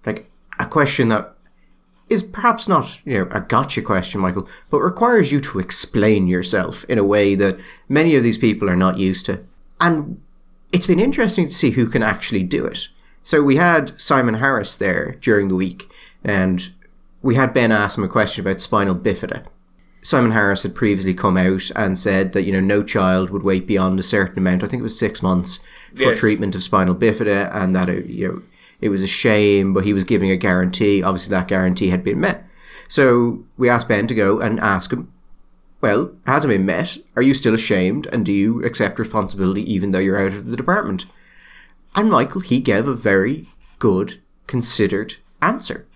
[0.08, 0.28] Like
[0.58, 1.36] a question that
[2.10, 6.84] is perhaps not you know a gotcha question, Michael, but requires you to explain yourself
[6.86, 9.46] in a way that many of these people are not used to.
[9.80, 10.20] And
[10.72, 12.88] it's been interesting to see who can actually do it.
[13.22, 15.92] So we had Simon Harris there during the week,
[16.24, 16.72] and
[17.22, 19.46] we had Ben ask him a question about spina bifida.
[20.02, 23.68] Simon Harris had previously come out and said that you know no child would wait
[23.68, 24.64] beyond a certain amount.
[24.64, 25.60] I think it was six months
[25.94, 26.20] for yes.
[26.20, 28.42] treatment of spina bifida, and that it, you know
[28.82, 31.04] it was a shame, but he was giving a guarantee.
[31.04, 32.46] Obviously, that guarantee had been met.
[32.88, 35.14] So we asked Ben to go and ask him,
[35.82, 36.98] well, has it been met?
[37.16, 38.08] Are you still ashamed?
[38.08, 41.06] And do you accept responsibility even though you're out of the department?
[41.96, 43.48] And Michael, he gave a very
[43.80, 45.88] good, considered answer.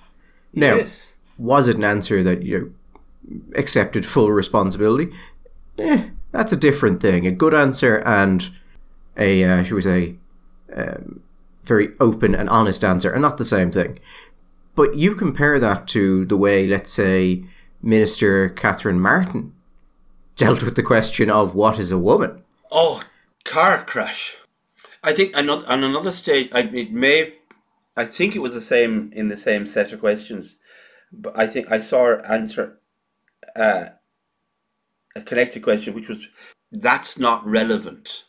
[0.54, 1.14] Now, yes.
[1.38, 2.74] was it an answer that you
[3.56, 5.12] accepted full responsibility?
[5.78, 7.26] Eh, that's a different thing.
[7.26, 8.52] A good answer and
[9.18, 10.16] a, uh, should we say,
[10.76, 11.22] um,
[11.64, 14.00] very open and honest answer are not the same thing.
[14.76, 17.46] But you compare that to the way, let's say,
[17.82, 19.54] Minister Catherine Martin
[20.36, 22.44] dealt with the question of what is a woman.
[22.72, 23.04] Oh,
[23.44, 24.38] car crash.
[25.04, 27.36] I think another on another stage, I, it may,
[27.96, 30.58] I think it was the same in the same set of questions,
[31.14, 32.80] but I think I saw her answer
[33.56, 33.90] uh,
[35.16, 36.28] a connected question, which was,
[36.72, 38.26] "That's not relevant."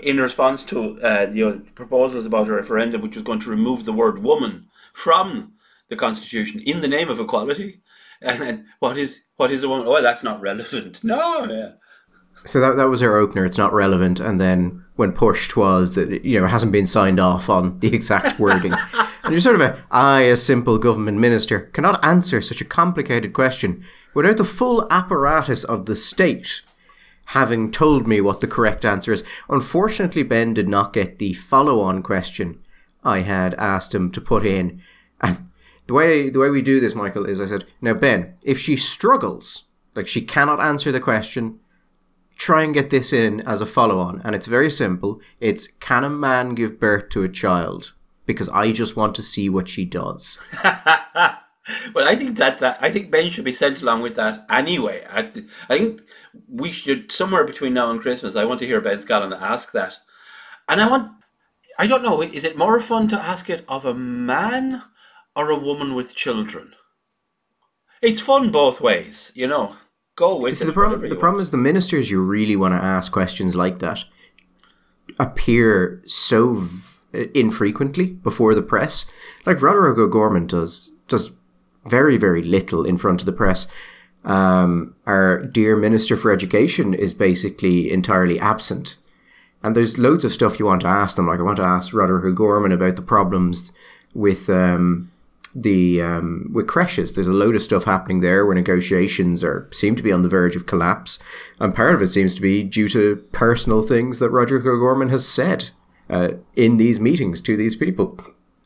[0.00, 3.92] in response to uh, know, proposals about a referendum which was going to remove the
[3.92, 5.54] word woman from
[5.88, 7.80] the constitution in the name of equality.
[8.20, 9.86] And what is what is a woman?
[9.88, 11.00] Oh, that's not relevant.
[11.04, 11.72] No, yeah.
[12.44, 13.44] So that that was our opener.
[13.44, 17.20] It's not relevant, and then when pushed was that you know it hasn't been signed
[17.20, 21.60] off on the exact wording, and you're sort of a I, a simple government minister,
[21.72, 26.62] cannot answer such a complicated question without the full apparatus of the state
[27.26, 29.24] having told me what the correct answer is.
[29.48, 32.62] Unfortunately, Ben did not get the follow on question
[33.04, 34.82] I had asked him to put in.
[35.20, 35.50] And
[35.86, 38.76] the way the way we do this, Michael, is I said, Now Ben, if she
[38.76, 41.60] struggles, like she cannot answer the question,
[42.36, 44.20] try and get this in as a follow on.
[44.24, 45.20] And it's very simple.
[45.40, 47.92] It's can a man give birth to a child?
[48.26, 50.38] Because I just want to see what she does.
[51.94, 55.04] well, I think that, that I think Ben should be sent along with that anyway.
[55.08, 55.30] I,
[55.68, 56.00] I think
[56.48, 58.36] we should somewhere between now and Christmas.
[58.36, 59.98] I want to hear Ben Scallon ask that,
[60.68, 61.12] and I want.
[61.78, 62.20] I don't know.
[62.20, 64.82] Is it more fun to ask it of a man
[65.34, 66.74] or a woman with children?
[68.02, 69.76] It's fun both ways, you know.
[70.16, 70.66] Go with it.
[70.66, 74.04] the problem, the problem is the ministers you really want to ask questions like that
[75.18, 79.06] appear so v- infrequently before the press.
[79.46, 81.32] Like Roderick O'Gorman does does
[81.86, 83.66] very very little in front of the press.
[84.24, 88.96] Um, our dear minister for education is basically entirely absent,
[89.62, 91.26] and there's loads of stuff you want to ask them.
[91.26, 93.72] Like I want to ask Roderick O'Gorman about the problems
[94.14, 95.10] with um,
[95.54, 97.12] the um, with creches.
[97.12, 100.28] There's a load of stuff happening there where negotiations are seem to be on the
[100.28, 101.18] verge of collapse,
[101.58, 105.26] and part of it seems to be due to personal things that Roderick O'Gorman has
[105.26, 105.70] said
[106.08, 108.18] uh, in these meetings to these people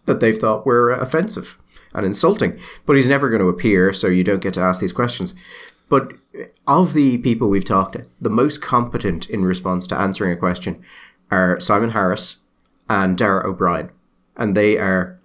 [0.05, 1.59] that they've thought were offensive
[1.97, 2.59] and insulting.
[2.85, 5.35] But he's never going to appear, so you don't get to ask these questions.
[5.89, 6.13] But
[6.67, 10.83] of the people we've talked to, the most competent in response to answering a question
[11.31, 12.39] are Simon Harris
[12.89, 13.91] and Darragh O'Brien,
[14.37, 15.19] and they are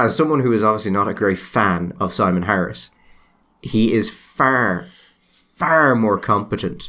[0.00, 2.90] as someone who is obviously not a great fan of Simon Harris,
[3.60, 4.86] he is far,
[5.18, 6.88] far more competent,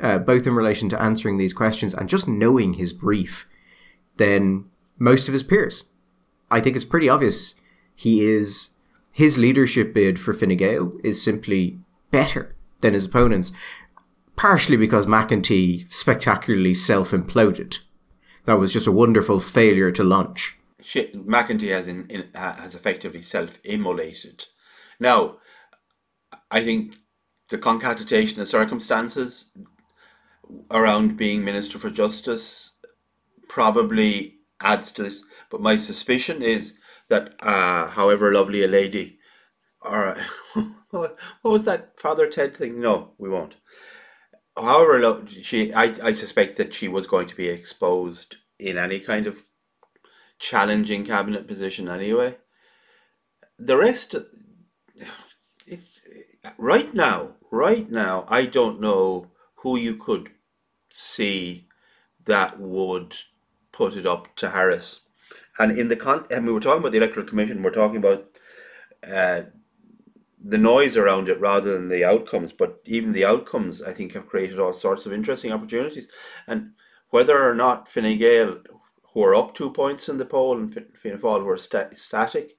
[0.00, 3.46] uh, both in relation to answering these questions and just knowing his brief,
[4.16, 4.64] than
[4.98, 5.88] most of his peers.
[6.50, 7.54] I think it's pretty obvious
[7.98, 8.70] he is
[9.10, 11.80] his leadership bid for Fine Gael is simply
[12.10, 13.50] better than his opponents,
[14.36, 17.78] partially because McEntee spectacularly self imploded.
[18.44, 20.58] That was just a wonderful failure to launch
[20.88, 24.46] she, McEntee has in, in, has effectively self-immolated.
[24.98, 25.36] Now,
[26.50, 26.96] I think
[27.50, 29.52] the concatenation of circumstances
[30.70, 32.72] around being Minister for Justice
[33.50, 35.24] probably adds to this.
[35.50, 36.77] But my suspicion is
[37.08, 39.18] that, uh, however lovely a lady,
[39.80, 40.16] or
[40.90, 42.80] what was that Father Ted thing?
[42.80, 43.56] No, we won't.
[44.56, 49.00] However, lo- she, I, I suspect that she was going to be exposed in any
[49.00, 49.44] kind of
[50.38, 52.36] challenging cabinet position anyway.
[53.58, 54.14] The rest,
[55.66, 56.00] it's
[56.58, 57.36] right now.
[57.50, 60.30] Right now, I don't know who you could
[60.90, 61.66] see
[62.26, 63.14] that would
[63.72, 65.00] put it up to Harris.
[65.58, 67.62] And in the con, I mean, we're talking about the electoral commission.
[67.62, 68.26] We're talking about
[69.06, 69.42] uh,
[70.42, 72.52] the noise around it rather than the outcomes.
[72.52, 76.08] But even the outcomes, I think, have created all sorts of interesting opportunities.
[76.46, 76.72] And
[77.10, 78.58] whether or not Fine Gael
[79.14, 82.52] who are up two points in the poll and Fianna Fáil who are st- static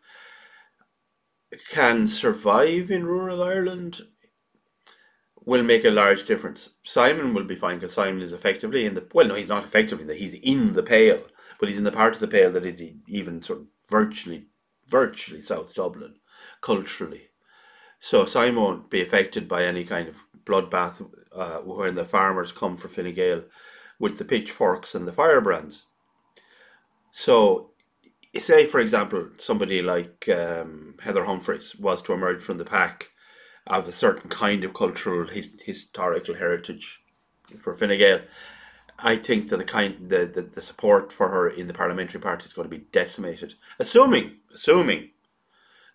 [1.69, 4.01] can survive in rural Ireland
[5.45, 6.75] will make a large difference.
[6.83, 10.03] Simon will be fine because Simon is effectively in the well, no, he's not effectively
[10.03, 11.21] in the, he's in the pale,
[11.59, 14.47] but he's in the part of the pale that is even sort of virtually,
[14.87, 16.15] virtually South Dublin
[16.61, 17.29] culturally.
[17.99, 22.77] So Simon won't be affected by any kind of bloodbath uh, when the farmers come
[22.77, 23.43] for Fine Gael
[23.99, 25.85] with the pitchforks and the firebrands.
[27.11, 27.71] So,
[28.37, 33.09] say for example, somebody like um, Heather Humphreys was to emerge from the pack
[33.67, 37.01] of a certain kind of cultural his, historical heritage
[37.59, 38.21] for Fine Gael.
[39.01, 42.45] I think that the kind the, the, the support for her in the parliamentary party
[42.45, 45.11] is going to be decimated, assuming assuming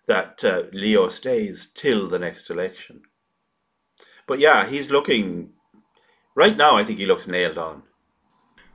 [0.07, 3.01] that uh, Leo stays till the next election.
[4.27, 5.51] But yeah, he's looking
[6.35, 6.77] right now.
[6.77, 7.83] I think he looks nailed on.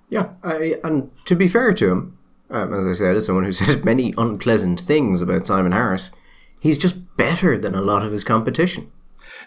[0.09, 2.19] Yeah, I, and to be fair to him,
[2.51, 6.11] um, as I said, as someone who says many unpleasant things about Simon Harris,
[6.59, 8.91] he's just better than a lot of his competition.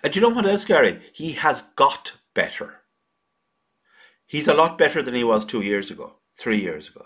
[0.04, 1.02] And do you know what else, Gary?
[1.13, 2.83] He has got better.
[4.34, 7.06] He's a lot better than he was two years ago, three years ago.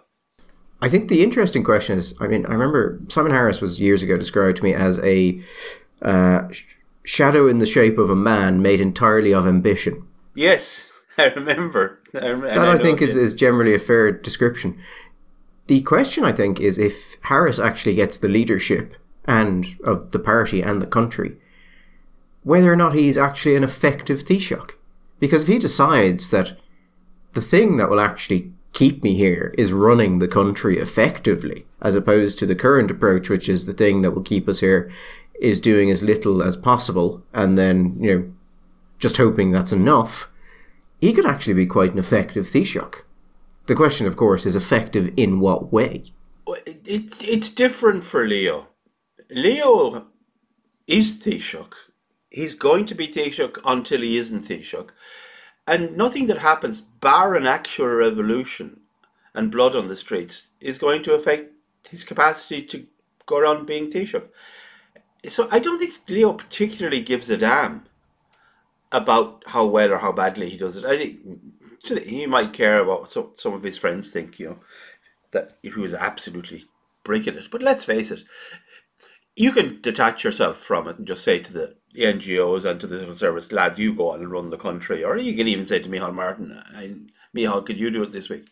[0.81, 4.15] I think the interesting question is I mean, I remember Simon Harris was years ago
[4.15, 5.43] described to me as a
[6.01, 6.47] uh,
[7.03, 10.07] shadow in the shape of a man made entirely of ambition.
[10.35, 11.99] Yes, I remember.
[12.15, 14.79] I rem- that I, I think is, is generally a fair description.
[15.65, 20.61] The question, I think, is if Harris actually gets the leadership and of the party
[20.61, 21.35] and the country,
[22.43, 24.75] whether or not he's actually an effective Taoiseach.
[25.19, 26.57] Because if he decides that
[27.37, 32.39] the thing that will actually keep me here is running the country effectively, as opposed
[32.39, 34.91] to the current approach, which is the thing that will keep us here,
[35.39, 38.33] is doing as little as possible, and then, you know,
[38.97, 40.31] just hoping that's enough,
[40.99, 43.03] he could actually be quite an effective Taoiseach.
[43.67, 46.05] The question, of course, is effective in what way?
[46.47, 48.69] It, it, it's different for Leo.
[49.29, 50.07] Leo
[50.87, 51.75] is Taoiseach.
[52.31, 54.89] He's going to be Taoiseach until he isn't Taoiseach.
[55.67, 58.79] And nothing that happens, bar an actual revolution
[59.33, 61.51] and blood on the streets, is going to affect
[61.89, 62.87] his capacity to
[63.25, 64.29] go around being Taoiseach.
[65.27, 67.83] So I don't think Leo particularly gives a damn
[68.91, 70.85] about how well or how badly he does it.
[70.85, 71.19] I think
[72.05, 74.59] he might care about what some of his friends think, you know.
[75.31, 76.65] that he was absolutely
[77.03, 77.49] breaking it.
[77.51, 78.23] But let's face it,
[79.35, 82.99] you can detach yourself from it and just say to the NGOs and to the
[82.99, 85.03] civil service, lads, you go on and run the country.
[85.03, 86.61] Or you can even say to Micheál Martin,
[87.35, 88.47] Micheál, could you do it this week?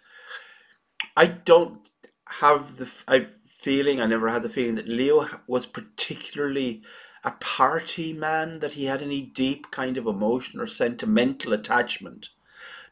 [1.16, 1.90] I don't
[2.28, 6.84] have the I feeling, I never had the feeling that Leo was particularly
[7.24, 12.30] a party man, that he had any deep kind of emotion or sentimental attachment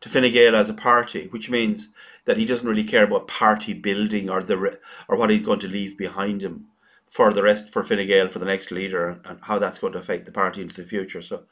[0.02, 1.90] to Fine Gael as a party, which means
[2.26, 5.68] that he doesn't really care about party building or the or what he's going to
[5.68, 6.68] leave behind him
[7.14, 10.00] for the rest for Fine Gael for the next leader and how that's going to
[10.00, 11.22] affect the party into the future.
[11.22, 11.44] So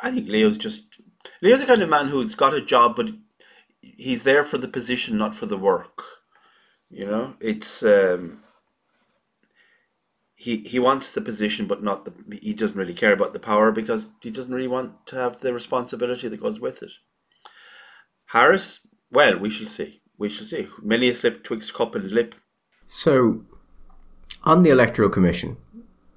[0.00, 0.84] I think Leo's just
[1.42, 3.10] Leo's the kind of man who's got a job, but
[3.82, 6.02] he's there for the position, not for the work.
[6.88, 8.42] You know, it's um,
[10.34, 12.38] he he wants the position, but not the.
[12.40, 15.52] He doesn't really care about the power because he doesn't really want to have the
[15.52, 16.92] responsibility that goes with it.
[18.28, 18.80] Harris,
[19.12, 20.00] well, we shall see.
[20.16, 20.68] We shall see.
[20.82, 22.34] Many a slip twixt cup and lip.
[22.86, 23.44] So,
[24.44, 25.56] on the electoral commission,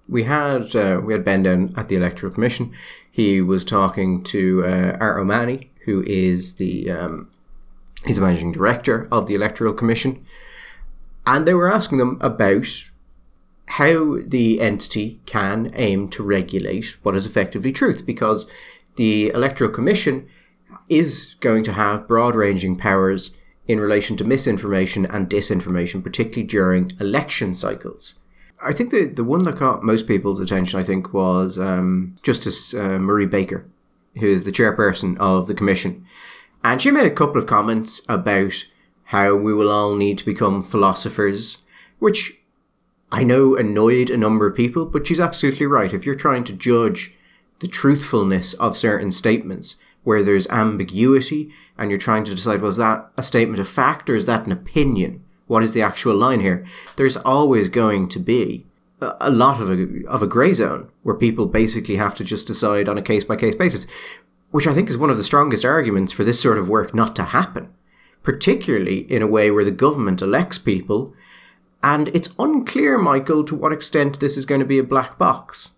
[0.08, 2.74] we had uh, we had Ben down at the electoral commission.
[3.10, 7.30] He was talking to uh, Art O'Mahony, who is the um,
[8.06, 10.26] he's the managing director of the electoral commission,
[11.26, 12.90] and they were asking them about
[13.68, 18.50] how the entity can aim to regulate what is effectively truth because
[18.96, 20.28] the Electoral Commission
[20.90, 23.32] is going to have broad ranging powers
[23.68, 28.20] in relation to misinformation and disinformation, particularly during election cycles.
[28.62, 32.74] I think the, the one that caught most people's attention, I think, was um, Justice
[32.74, 33.66] uh, Marie Baker,
[34.20, 36.06] who is the chairperson of the commission.
[36.64, 38.66] And she made a couple of comments about
[39.06, 41.60] how we will all need to become philosophers,
[42.00, 42.40] which
[43.12, 45.94] I know annoyed a number of people, but she's absolutely right.
[45.94, 47.14] If you're trying to judge
[47.60, 53.10] the truthfulness of certain statements where there's ambiguity and you're trying to decide was that
[53.18, 55.24] a statement of fact or is that an opinion?
[55.48, 56.66] What is the actual line here?
[56.96, 58.66] There's always going to be
[59.02, 62.88] a lot of a, of a grey zone where people basically have to just decide
[62.88, 63.86] on a case by case basis,
[64.52, 67.16] which I think is one of the strongest arguments for this sort of work not
[67.18, 67.74] to happen,
[68.22, 71.14] particularly in a way where the government elects people
[71.84, 75.74] and it's unclear, Michael, to what extent this is going to be a black box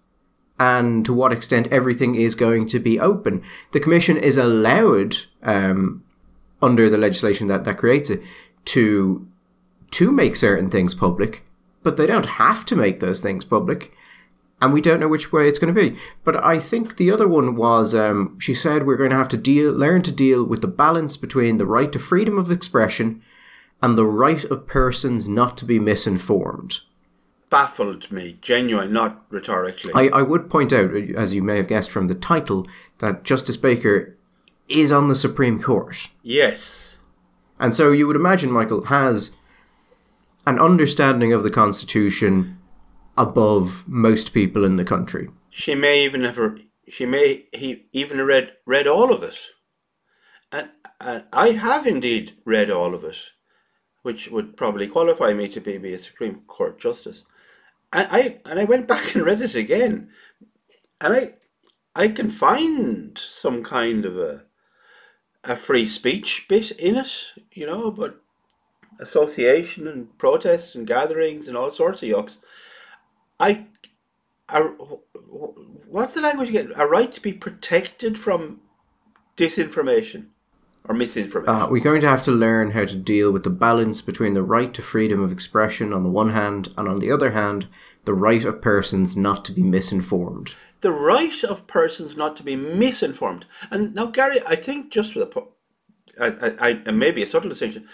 [0.59, 3.43] and to what extent everything is going to be open.
[3.71, 6.03] The Commission is allowed, um,
[6.61, 8.21] under the legislation that, that creates it,
[8.65, 9.27] to,
[9.91, 11.45] to make certain things public,
[11.83, 13.93] but they don't have to make those things public.
[14.61, 15.97] And we don't know which way it's going to be.
[16.23, 19.37] But I think the other one was um, she said we're going to have to
[19.37, 23.21] deal, learn to deal with the balance between the right to freedom of expression
[23.83, 26.79] and the right of persons not to be misinformed.
[27.49, 29.91] Baffled me, genuine, not rhetorically.
[29.93, 32.67] I, I would point out, as you may have guessed from the title,
[32.99, 34.17] that Justice Baker
[34.67, 36.09] is on the Supreme Court.
[36.23, 36.97] Yes.
[37.59, 39.31] And so you would imagine Michael has
[40.47, 42.57] an understanding of the Constitution
[43.17, 45.29] above most people in the country.
[45.49, 46.39] She may even have
[46.87, 49.37] she may he even read read all of it.
[50.51, 50.69] And,
[50.99, 53.17] and I have indeed read all of it
[54.05, 57.25] which would probably qualify me to be, be a Supreme Court justice.
[57.95, 60.09] And I and I went back and read it again,
[60.99, 61.35] and I
[61.95, 64.43] I can find some kind of a
[65.45, 68.19] a free speech bit in it, you know, but
[68.99, 72.39] association and protests and gatherings and all sorts of yucks.
[73.39, 73.67] I,
[74.49, 74.59] I
[75.87, 76.73] what's the language again?
[76.75, 78.59] A right to be protected from
[79.37, 80.27] disinformation
[80.87, 81.55] or misinformation.
[81.55, 84.43] Uh, we're going to have to learn how to deal with the balance between the
[84.43, 87.67] right to freedom of expression on the one hand, and on the other hand,
[88.05, 90.55] the right of persons not to be misinformed.
[90.81, 93.45] The right of persons not to be misinformed.
[93.71, 95.47] And now, Gary, I think just for the,
[96.19, 97.87] I, I, I maybe a subtle distinction,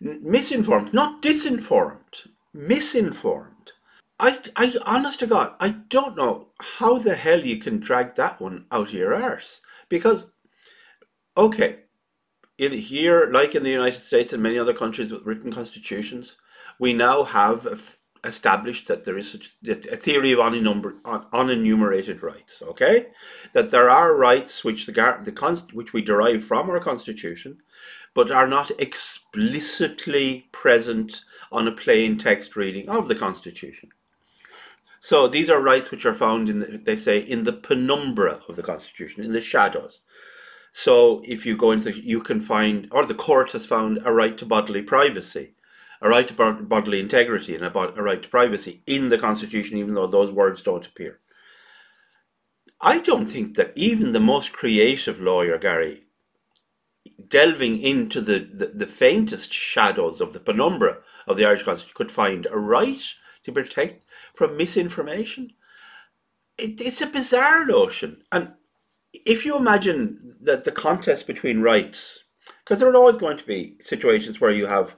[0.00, 3.72] misinformed, not disinformed, misinformed.
[4.18, 8.40] I, I, honest to God, I don't know how the hell you can drag that
[8.40, 9.60] one out of your arse.
[9.88, 10.30] Because,
[11.36, 11.80] okay,
[12.62, 16.36] in here, like in the United States and many other countries with written constitutions,
[16.78, 22.62] we now have established that there is such, a theory of unenumerated rights.
[22.62, 23.06] Okay,
[23.52, 27.58] that there are rights which the the which we derive from our constitution,
[28.14, 33.90] but are not explicitly present on a plain text reading of the constitution.
[35.00, 38.54] So these are rights which are found in, the, they say, in the penumbra of
[38.54, 40.02] the constitution, in the shadows.
[40.72, 44.36] So if you go into, you can find, or the court has found a right
[44.38, 45.54] to bodily privacy,
[46.00, 49.94] a right to bodily integrity, and a, a right to privacy in the Constitution, even
[49.94, 51.20] though those words don't appear.
[52.80, 56.00] I don't think that even the most creative lawyer, Gary,
[57.28, 60.98] delving into the, the, the faintest shadows of the penumbra
[61.28, 63.02] of the Irish Constitution could find a right
[63.44, 65.52] to protect from misinformation.
[66.58, 68.22] It, it's a bizarre notion.
[68.32, 68.54] And
[69.12, 72.24] if you imagine that the contest between rights,
[72.60, 74.96] because there are always going to be situations where you have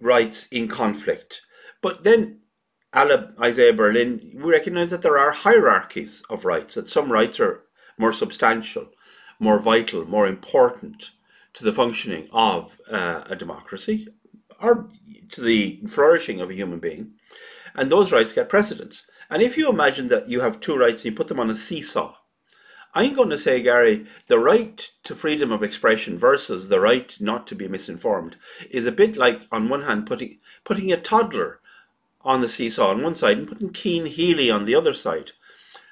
[0.00, 1.42] rights in conflict,
[1.82, 2.40] but then
[2.94, 7.64] Isaiah Berlin, we recognize that there are hierarchies of rights, that some rights are
[7.98, 8.88] more substantial,
[9.38, 11.10] more vital, more important
[11.54, 14.08] to the functioning of uh, a democracy
[14.60, 14.88] or
[15.32, 17.12] to the flourishing of a human being,
[17.74, 19.06] and those rights get precedence.
[19.28, 21.54] And if you imagine that you have two rights and you put them on a
[21.54, 22.14] seesaw,
[22.92, 27.46] I'm going to say, Gary, the right to freedom of expression versus the right not
[27.48, 28.36] to be misinformed
[28.68, 31.60] is a bit like, on one hand, putting putting a toddler
[32.22, 35.32] on the seesaw on one side and putting Cian Healy on the other side.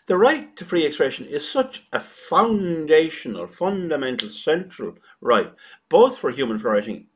[0.07, 5.53] The right to free expression is such a foundational, fundamental, central right,
[5.89, 7.07] both for human flourishing,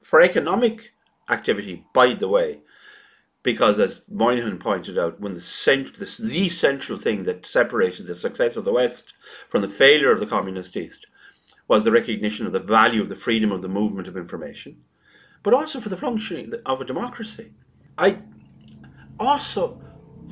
[0.00, 0.94] for economic
[1.28, 2.60] activity, by the way,
[3.48, 8.14] because as Moynihan pointed out, when the, cent- the, the central thing that separated the
[8.14, 9.14] success of the West
[9.48, 11.06] from the failure of the communist East
[11.66, 14.82] was the recognition of the value of the freedom of the movement of information,
[15.42, 17.54] but also for the functioning of a democracy.
[17.96, 18.18] I
[19.18, 19.80] also,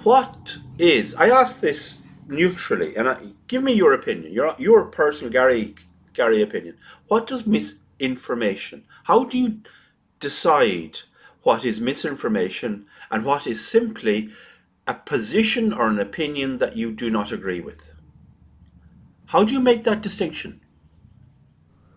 [0.02, 1.14] what is?
[1.14, 3.16] I ask this neutrally, and I,
[3.48, 5.74] give me your opinion, your your personal Gary
[6.12, 6.76] Gary opinion.
[7.08, 8.84] What does misinformation?
[9.04, 9.60] How do you
[10.20, 10.98] decide
[11.46, 14.28] what is misinformation and what is simply
[14.88, 17.94] a position or an opinion that you do not agree with?
[19.26, 20.60] How do you make that distinction?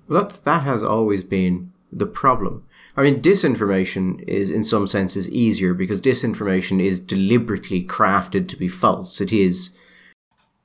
[0.07, 2.63] Well, that, that has always been the problem.
[2.95, 8.67] I mean, disinformation is in some senses easier because disinformation is deliberately crafted to be
[8.67, 9.19] false.
[9.19, 9.75] It is.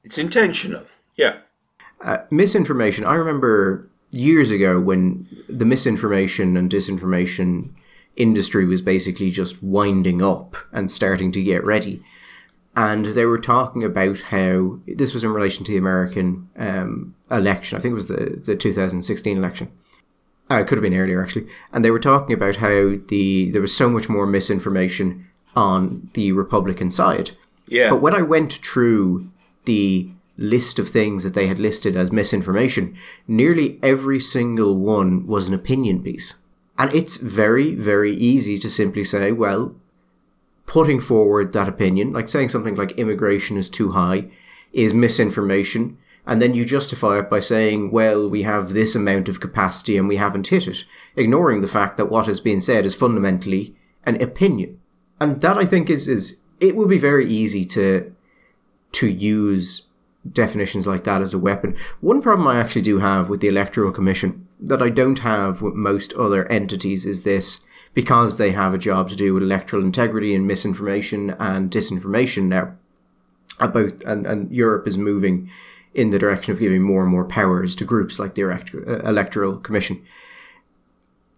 [0.03, 0.85] It's intentional.
[1.17, 1.39] Yeah.
[2.03, 3.07] Uh, misinformation.
[3.07, 7.71] I remember years ago when the misinformation and disinformation
[8.17, 12.03] industry was basically just winding up and starting to get ready.
[12.77, 17.79] And they were talking about how this was in relation to the American um, election.
[17.79, 19.71] I think it was the, the 2016 election
[20.51, 23.63] uh, it could have been earlier actually, and they were talking about how the there
[23.63, 27.33] was so much more misinformation on the Republican side.
[27.67, 27.91] Yeah.
[27.91, 29.31] But when I went through
[29.65, 32.97] the list of things that they had listed as misinformation,
[33.27, 36.41] nearly every single one was an opinion piece.
[36.79, 39.75] And it's very, very easy to simply say, well,
[40.67, 44.27] putting forward that opinion, like saying something like immigration is too high,
[44.73, 49.41] is misinformation and then you justify it by saying, well, we have this amount of
[49.41, 50.85] capacity and we haven't hit it,
[51.17, 54.81] ignoring the fact that what has been said is fundamentally an opinion.
[55.21, 58.15] And that I think is, is, it would be very easy to,
[58.93, 59.85] to use
[60.31, 61.77] definitions like that as a weapon.
[62.01, 65.75] One problem I actually do have with the Electoral Commission that I don't have with
[65.75, 67.61] most other entities is this
[67.93, 72.75] because they have a job to do with electoral integrity and misinformation and disinformation now
[73.61, 75.49] about and, and Europe is moving
[75.95, 79.59] in the direction of giving more and more powers to groups like the uh, Electoral
[79.59, 80.05] Commission.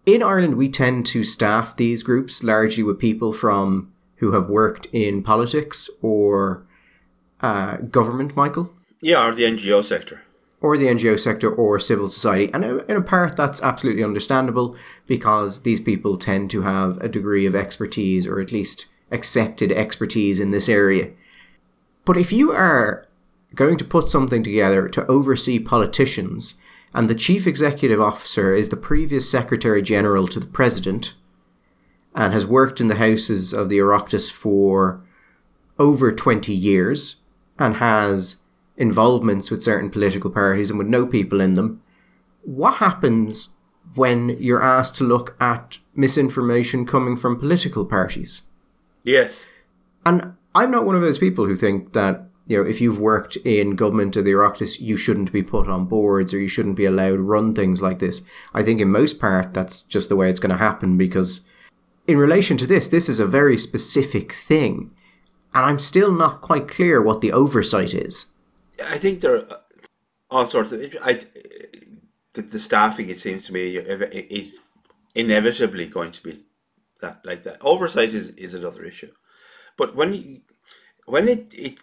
[0.06, 4.86] In Ireland, we tend to staff these groups largely with people from who have worked
[4.92, 6.64] in politics or
[7.40, 8.72] uh, government, Michael.
[9.02, 10.22] Yeah, or the NGO sector.
[10.60, 12.52] Or the NGO sector or civil society.
[12.52, 14.74] And in a part, that's absolutely understandable
[15.06, 20.40] because these people tend to have a degree of expertise or at least accepted expertise
[20.40, 21.10] in this area.
[22.04, 23.06] But if you are
[23.54, 26.56] going to put something together to oversee politicians,
[26.94, 31.14] and the chief executive officer is the previous secretary general to the president
[32.14, 35.02] and has worked in the houses of the Oireachtas for
[35.78, 37.16] over 20 years
[37.58, 38.36] and has
[38.76, 41.82] involvements with certain political parties and would know people in them.
[42.42, 43.50] What happens
[43.94, 48.42] when you're asked to look at misinformation coming from political parties?
[49.02, 49.44] Yes.
[50.04, 53.36] And I'm not one of those people who think that you know, if you've worked
[53.36, 56.84] in government or the Oireachtas, you shouldn't be put on boards or you shouldn't be
[56.84, 58.22] allowed to run things like this.
[58.54, 61.40] I think in most part, that's just the way it's going to happen because
[62.06, 64.92] in relation to this, this is a very specific thing.
[65.54, 68.26] And I'm still not quite clear what the oversight is.
[68.84, 69.58] I think there are uh,
[70.30, 70.80] all sorts of.
[71.02, 71.20] I,
[72.34, 74.60] the, the staffing, it seems to me, is
[75.14, 76.44] inevitably going to be
[77.00, 77.58] that like that.
[77.62, 79.12] Oversight is, is another issue.
[79.76, 80.40] But when you,
[81.06, 81.80] when it, it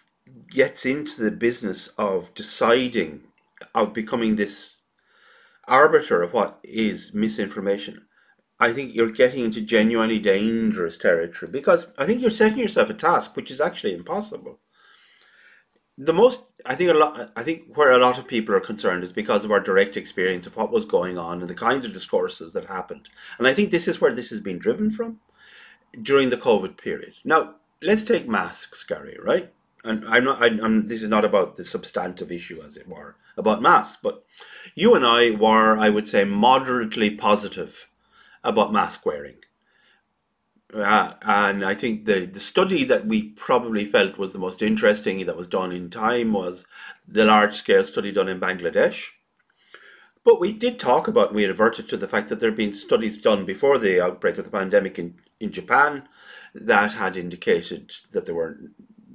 [0.50, 3.22] gets into the business of deciding,
[3.74, 4.80] of becoming this
[5.66, 8.06] arbiter of what is misinformation,
[8.60, 12.94] I think you're getting into genuinely dangerous territory because I think you're setting yourself a
[12.94, 14.60] task which is actually impossible.
[15.98, 19.04] the most I think a lot I think where a lot of people are concerned
[19.04, 21.92] is because of our direct experience of what was going on and the kinds of
[21.92, 23.10] discourses that happened.
[23.38, 25.20] And I think this is where this has been driven from
[26.00, 27.14] during the COVID period.
[27.22, 29.52] Now, let's take masks, Gary, right?
[29.84, 33.16] And I'm not I, am this is not about the substantive issue as it were
[33.36, 34.24] about masks, but
[34.74, 37.88] you and I were I would say moderately positive
[38.42, 39.36] about mask wearing.
[40.74, 45.24] Uh, and I think the, the study that we probably felt was the most interesting
[45.24, 46.66] that was done in time was
[47.06, 49.10] the large scale study done in Bangladesh.
[50.24, 53.16] But we did talk about, we adverted to the fact that there had been studies
[53.16, 56.08] done before the outbreak of the pandemic in, in Japan
[56.54, 58.58] that had indicated that there were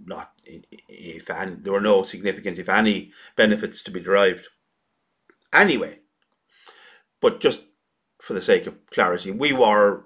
[0.05, 4.47] not, if any, there were no significant, if any, benefits to be derived.
[5.51, 5.99] Anyway,
[7.19, 7.63] but just
[8.19, 10.05] for the sake of clarity, we were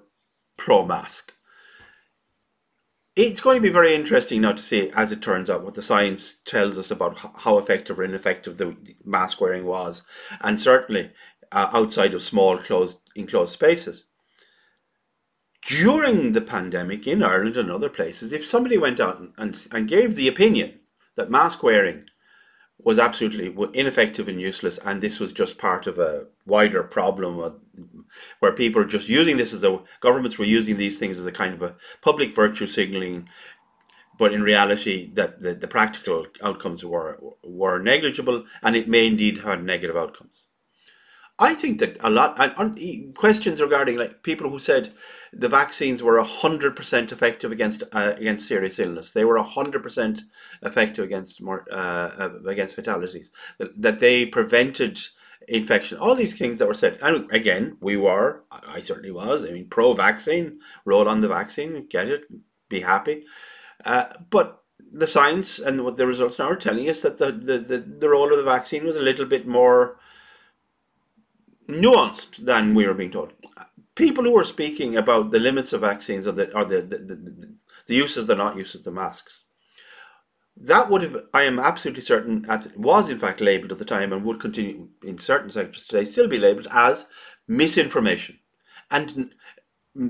[0.57, 1.33] pro mask
[3.15, 5.83] it's going to be very interesting now to see, as it turns out, what the
[5.83, 10.01] science tells us about how effective or ineffective the mask wearing was,
[10.41, 11.11] and certainly
[11.51, 14.05] uh, outside of small, closed, enclosed spaces.
[15.65, 19.87] During the pandemic in Ireland and other places, if somebody went out and, and, and
[19.87, 20.79] gave the opinion
[21.15, 22.05] that mask wearing
[22.79, 27.61] was absolutely ineffective and useless, and this was just part of a wider problem
[28.39, 31.31] where people are just using this as the governments were using these things as a
[31.31, 33.29] kind of a public virtue signaling,
[34.17, 39.39] but in reality, that the, the practical outcomes were were negligible, and it may indeed
[39.39, 40.47] have negative outcomes.
[41.39, 42.37] I think that a lot
[43.15, 44.93] questions regarding like people who said
[45.31, 49.11] the vaccines were hundred percent effective against uh, against serious illness.
[49.11, 50.21] They were hundred percent
[50.61, 53.31] effective against more uh, uh, against fatalities.
[53.57, 54.99] That, that they prevented
[55.47, 55.97] infection.
[55.97, 58.43] All these things that were said, and again, we were.
[58.51, 59.43] I certainly was.
[59.43, 62.25] I mean, pro-vaccine, roll on the vaccine, get it,
[62.69, 63.25] be happy.
[63.83, 64.61] Uh, but
[64.91, 68.09] the science and what the results now are telling us that the, the, the, the
[68.09, 69.97] role of the vaccine was a little bit more
[71.67, 73.33] nuanced than we were being told.
[73.95, 77.55] People who were speaking about the limits of vaccines or the or the the, the,
[77.87, 79.43] the uses, the not uses, the masks.
[80.55, 82.45] That would have, I am absolutely certain,
[82.75, 86.27] was in fact labelled at the time and would continue in certain sectors today, still
[86.27, 87.07] be labelled as
[87.47, 88.37] misinformation,
[88.91, 89.33] and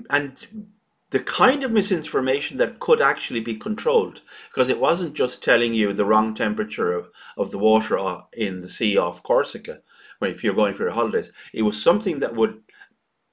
[0.09, 0.69] and
[1.13, 5.93] the kind of misinformation that could actually be controlled because it wasn't just telling you
[5.93, 9.81] the wrong temperature of, of the water uh, in the sea off Corsica
[10.31, 11.31] if you're going for your holidays.
[11.53, 12.61] It was something that would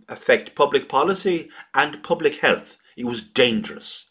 [0.09, 2.79] affect public policy and public health.
[2.97, 4.07] It was dangerous.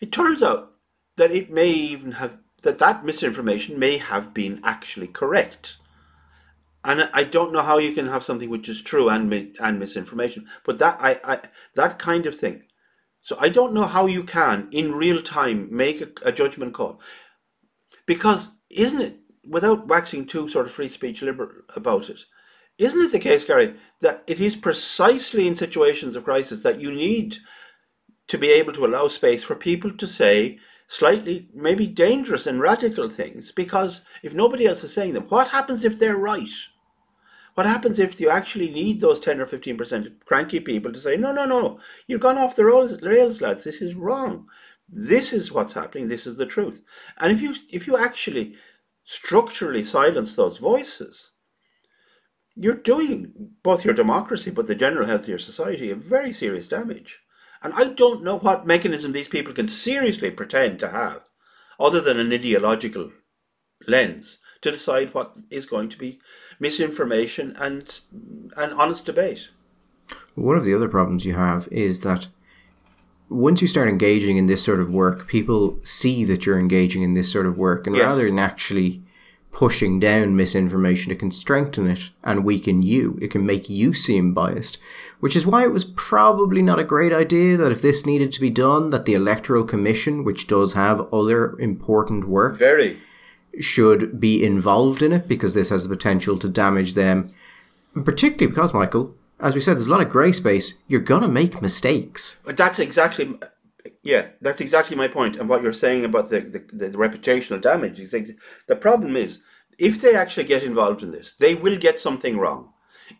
[0.00, 0.72] It turns out
[1.16, 5.78] that it may even have that that misinformation may have been actually correct.
[6.84, 10.46] And I don't know how you can have something which is true and and misinformation,
[10.64, 11.40] but that I, I
[11.74, 12.64] that kind of thing.
[13.20, 17.00] So I don't know how you can in real time make a, a judgment call,
[18.06, 22.20] because isn't it without waxing too sort of free speech liberal about it,
[22.78, 26.90] isn't it the case, Gary, that it is precisely in situations of crisis that you
[26.90, 27.36] need
[28.28, 33.10] to be able to allow space for people to say slightly, maybe dangerous and radical
[33.10, 33.52] things?
[33.52, 36.48] Because if nobody else is saying them, what happens if they're right?
[37.54, 41.32] What happens if you actually need those 10 or 15% cranky people to say, no,
[41.32, 44.46] no, no, you've gone off the rails, lads, this is wrong.
[44.88, 46.82] This is what's happening, this is the truth.
[47.18, 48.56] And if you if you actually
[49.10, 51.32] structurally silence those voices,
[52.54, 56.68] you're doing both your democracy but the general health of your society a very serious
[56.68, 57.18] damage.
[57.60, 61.24] And I don't know what mechanism these people can seriously pretend to have,
[61.80, 63.10] other than an ideological
[63.88, 66.20] lens, to decide what is going to be
[66.60, 68.00] misinformation and
[68.56, 69.50] an honest debate.
[70.36, 72.28] One of the other problems you have is that
[73.30, 77.14] once you start engaging in this sort of work, people see that you're engaging in
[77.14, 78.04] this sort of work, and yes.
[78.04, 79.02] rather than actually
[79.52, 83.18] pushing down misinformation, it can strengthen it and weaken you.
[83.22, 84.78] It can make you seem biased,
[85.20, 88.40] which is why it was probably not a great idea that if this needed to
[88.40, 92.98] be done, that the Electoral Commission, which does have other important work, very
[93.58, 97.32] should be involved in it because this has the potential to damage them.
[97.94, 100.74] And particularly because, Michael, as we said, there's a lot of grey space.
[100.86, 102.40] You're gonna make mistakes.
[102.44, 103.38] But that's exactly,
[104.02, 105.36] yeah, that's exactly my point.
[105.36, 107.98] And what you're saying about the the, the reputational damage.
[107.98, 109.40] The problem is,
[109.78, 112.72] if they actually get involved in this, they will get something wrong.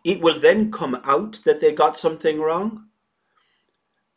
[0.05, 2.85] It will then come out that they got something wrong,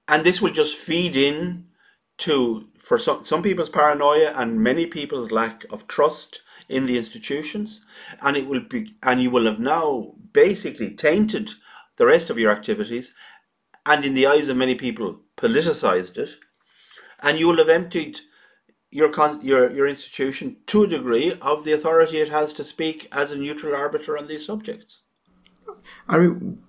[0.06, 1.66] and this will just feed in
[2.18, 7.80] to for some some people's paranoia and many people's lack of trust in the institutions,
[8.22, 11.50] and it will be and you will have now basically tainted
[11.96, 13.12] the rest of your activities,
[13.86, 16.36] and in the eyes of many people, politicized it,
[17.20, 18.20] and you will have emptied
[18.90, 19.10] your
[19.42, 23.36] your your institution to a degree of the authority it has to speak as a
[23.36, 25.00] neutral arbiter on these subjects.
[26.08, 26.62] I mean,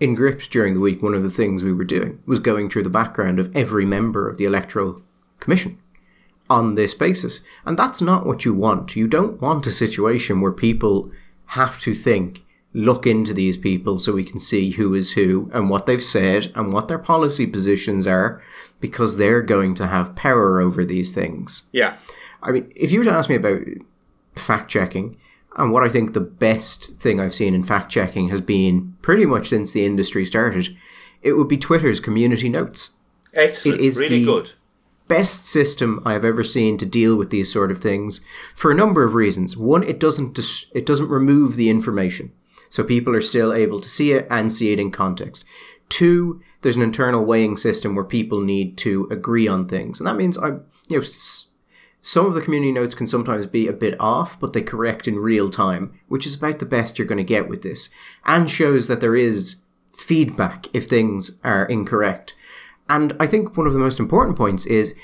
[0.00, 2.84] in Gript during the week, one of the things we were doing was going through
[2.84, 5.02] the background of every member of the electoral
[5.38, 5.78] commission
[6.48, 8.96] on this basis, and that's not what you want.
[8.96, 11.10] You don't want a situation where people
[11.46, 12.46] have to think
[12.78, 16.52] look into these people so we can see who is who and what they've said
[16.54, 18.40] and what their policy positions are
[18.80, 21.68] because they're going to have power over these things.
[21.72, 21.96] Yeah.
[22.40, 23.62] I mean, if you were to ask me about
[24.36, 25.16] fact checking
[25.56, 29.26] and what I think the best thing I've seen in fact checking has been pretty
[29.26, 30.76] much since the industry started,
[31.20, 32.92] it would be Twitter's community notes.
[33.34, 33.80] Excellent.
[33.80, 34.52] It is really good.
[35.08, 38.20] Best system I have ever seen to deal with these sort of things
[38.54, 39.56] for a number of reasons.
[39.56, 42.30] One, it doesn't dis- it doesn't remove the information.
[42.68, 45.44] So people are still able to see it and see it in context.
[45.88, 50.00] Two, there's an internal weighing system where people need to agree on things.
[50.00, 50.48] And that means I,
[50.88, 51.04] you know,
[52.00, 55.18] some of the community notes can sometimes be a bit off, but they correct in
[55.18, 57.90] real time, which is about the best you're going to get with this
[58.24, 59.56] and shows that there is
[59.96, 62.34] feedback if things are incorrect.
[62.88, 64.94] And I think one of the most important points is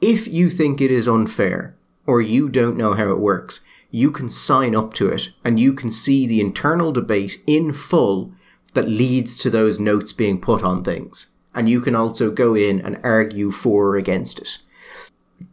[0.00, 3.60] if you think it is unfair or you don't know how it works,
[3.92, 8.32] you can sign up to it and you can see the internal debate in full
[8.72, 11.30] that leads to those notes being put on things.
[11.54, 14.58] And you can also go in and argue for or against it.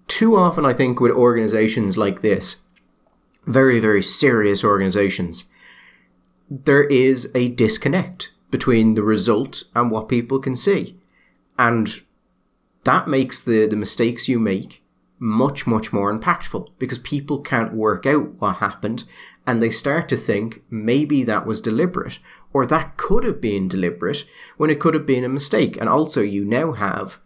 [0.08, 2.62] Too often, I think, with organizations like this,
[3.46, 5.50] very, very serious organizations,
[6.50, 10.96] there is a disconnect between the result and what people can see.
[11.58, 12.02] And
[12.86, 14.82] that makes the, the mistakes you make
[15.20, 19.04] much, much more impactful because people can't work out what happened
[19.46, 22.20] and they start to think maybe that was deliberate
[22.54, 24.26] or that could have been deliberate
[24.58, 25.78] when it could have been a mistake.
[25.78, 27.20] And also, you now have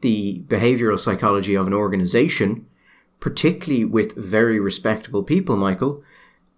[0.00, 2.66] the behavioral psychology of an organization,
[3.18, 6.02] particularly with very respectable people, Michael,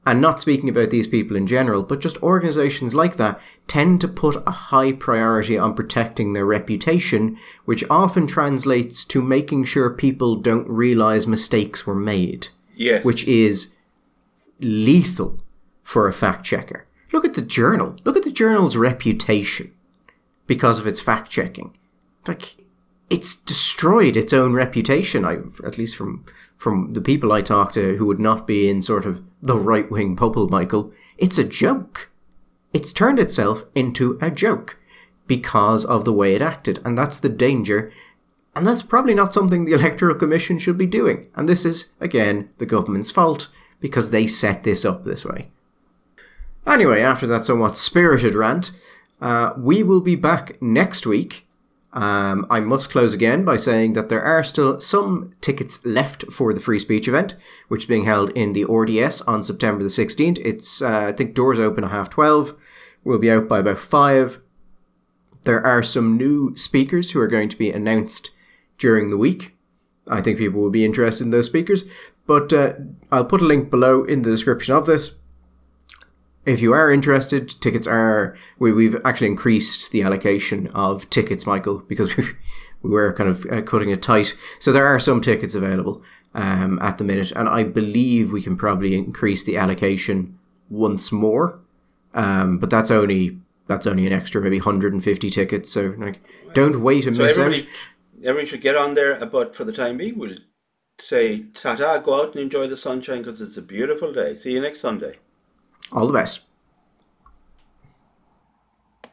[0.04, 4.08] and not speaking about these people in general, but just organizations like that tend to
[4.08, 10.36] put a high priority on protecting their reputation, which often translates to making sure people
[10.36, 12.48] don't realize mistakes were made.
[12.74, 13.04] Yes.
[13.04, 13.74] Which is
[14.58, 15.38] lethal
[15.84, 16.86] for a fact checker.
[17.12, 17.96] Look at the journal.
[18.04, 19.72] Look at the journal's reputation
[20.46, 21.76] because of its fact checking.
[22.26, 22.56] Like,
[23.10, 25.24] it's destroyed its own reputation.
[25.24, 26.24] I, at least from
[26.56, 29.90] from the people I talk to who would not be in sort of the right
[29.90, 32.10] wing bubble, Michael, it's a joke.
[32.72, 34.78] It's turned itself into a joke
[35.26, 37.92] because of the way it acted, and that's the danger.
[38.54, 41.28] And that's probably not something the Electoral Commission should be doing.
[41.34, 43.48] And this is, again, the government's fault
[43.80, 45.50] because they set this up this way.
[46.66, 48.70] Anyway, after that somewhat spirited rant,
[49.20, 51.46] uh, we will be back next week
[51.92, 56.54] um, I must close again by saying that there are still some tickets left for
[56.54, 57.36] the free speech event,
[57.68, 60.38] which is being held in the RDS on September the 16th.
[60.42, 62.54] It's, uh, I think, doors open at half 12.
[63.04, 64.40] We'll be out by about 5.
[65.42, 68.30] There are some new speakers who are going to be announced
[68.78, 69.56] during the week.
[70.06, 71.84] I think people will be interested in those speakers,
[72.26, 72.74] but uh,
[73.10, 75.16] I'll put a link below in the description of this
[76.44, 81.78] if you are interested, tickets are we, we've actually increased the allocation of tickets, Michael,
[81.80, 82.24] because we,
[82.82, 84.36] we were kind of uh, cutting it tight.
[84.58, 86.02] So there are some tickets available
[86.34, 90.38] um, at the minute, and I believe we can probably increase the allocation
[90.68, 91.60] once more.
[92.14, 93.38] Um, but that's only
[93.68, 95.70] that's only an extra maybe 150 tickets.
[95.70, 96.20] So like,
[96.52, 97.68] don't wait and so miss everybody, out.
[98.24, 100.36] Everybody should get on there, but for the time being, we'll
[100.98, 104.34] say ta-ta, go out and enjoy the sunshine because it's a beautiful day.
[104.34, 105.18] See you next Sunday.
[105.92, 106.51] All the best.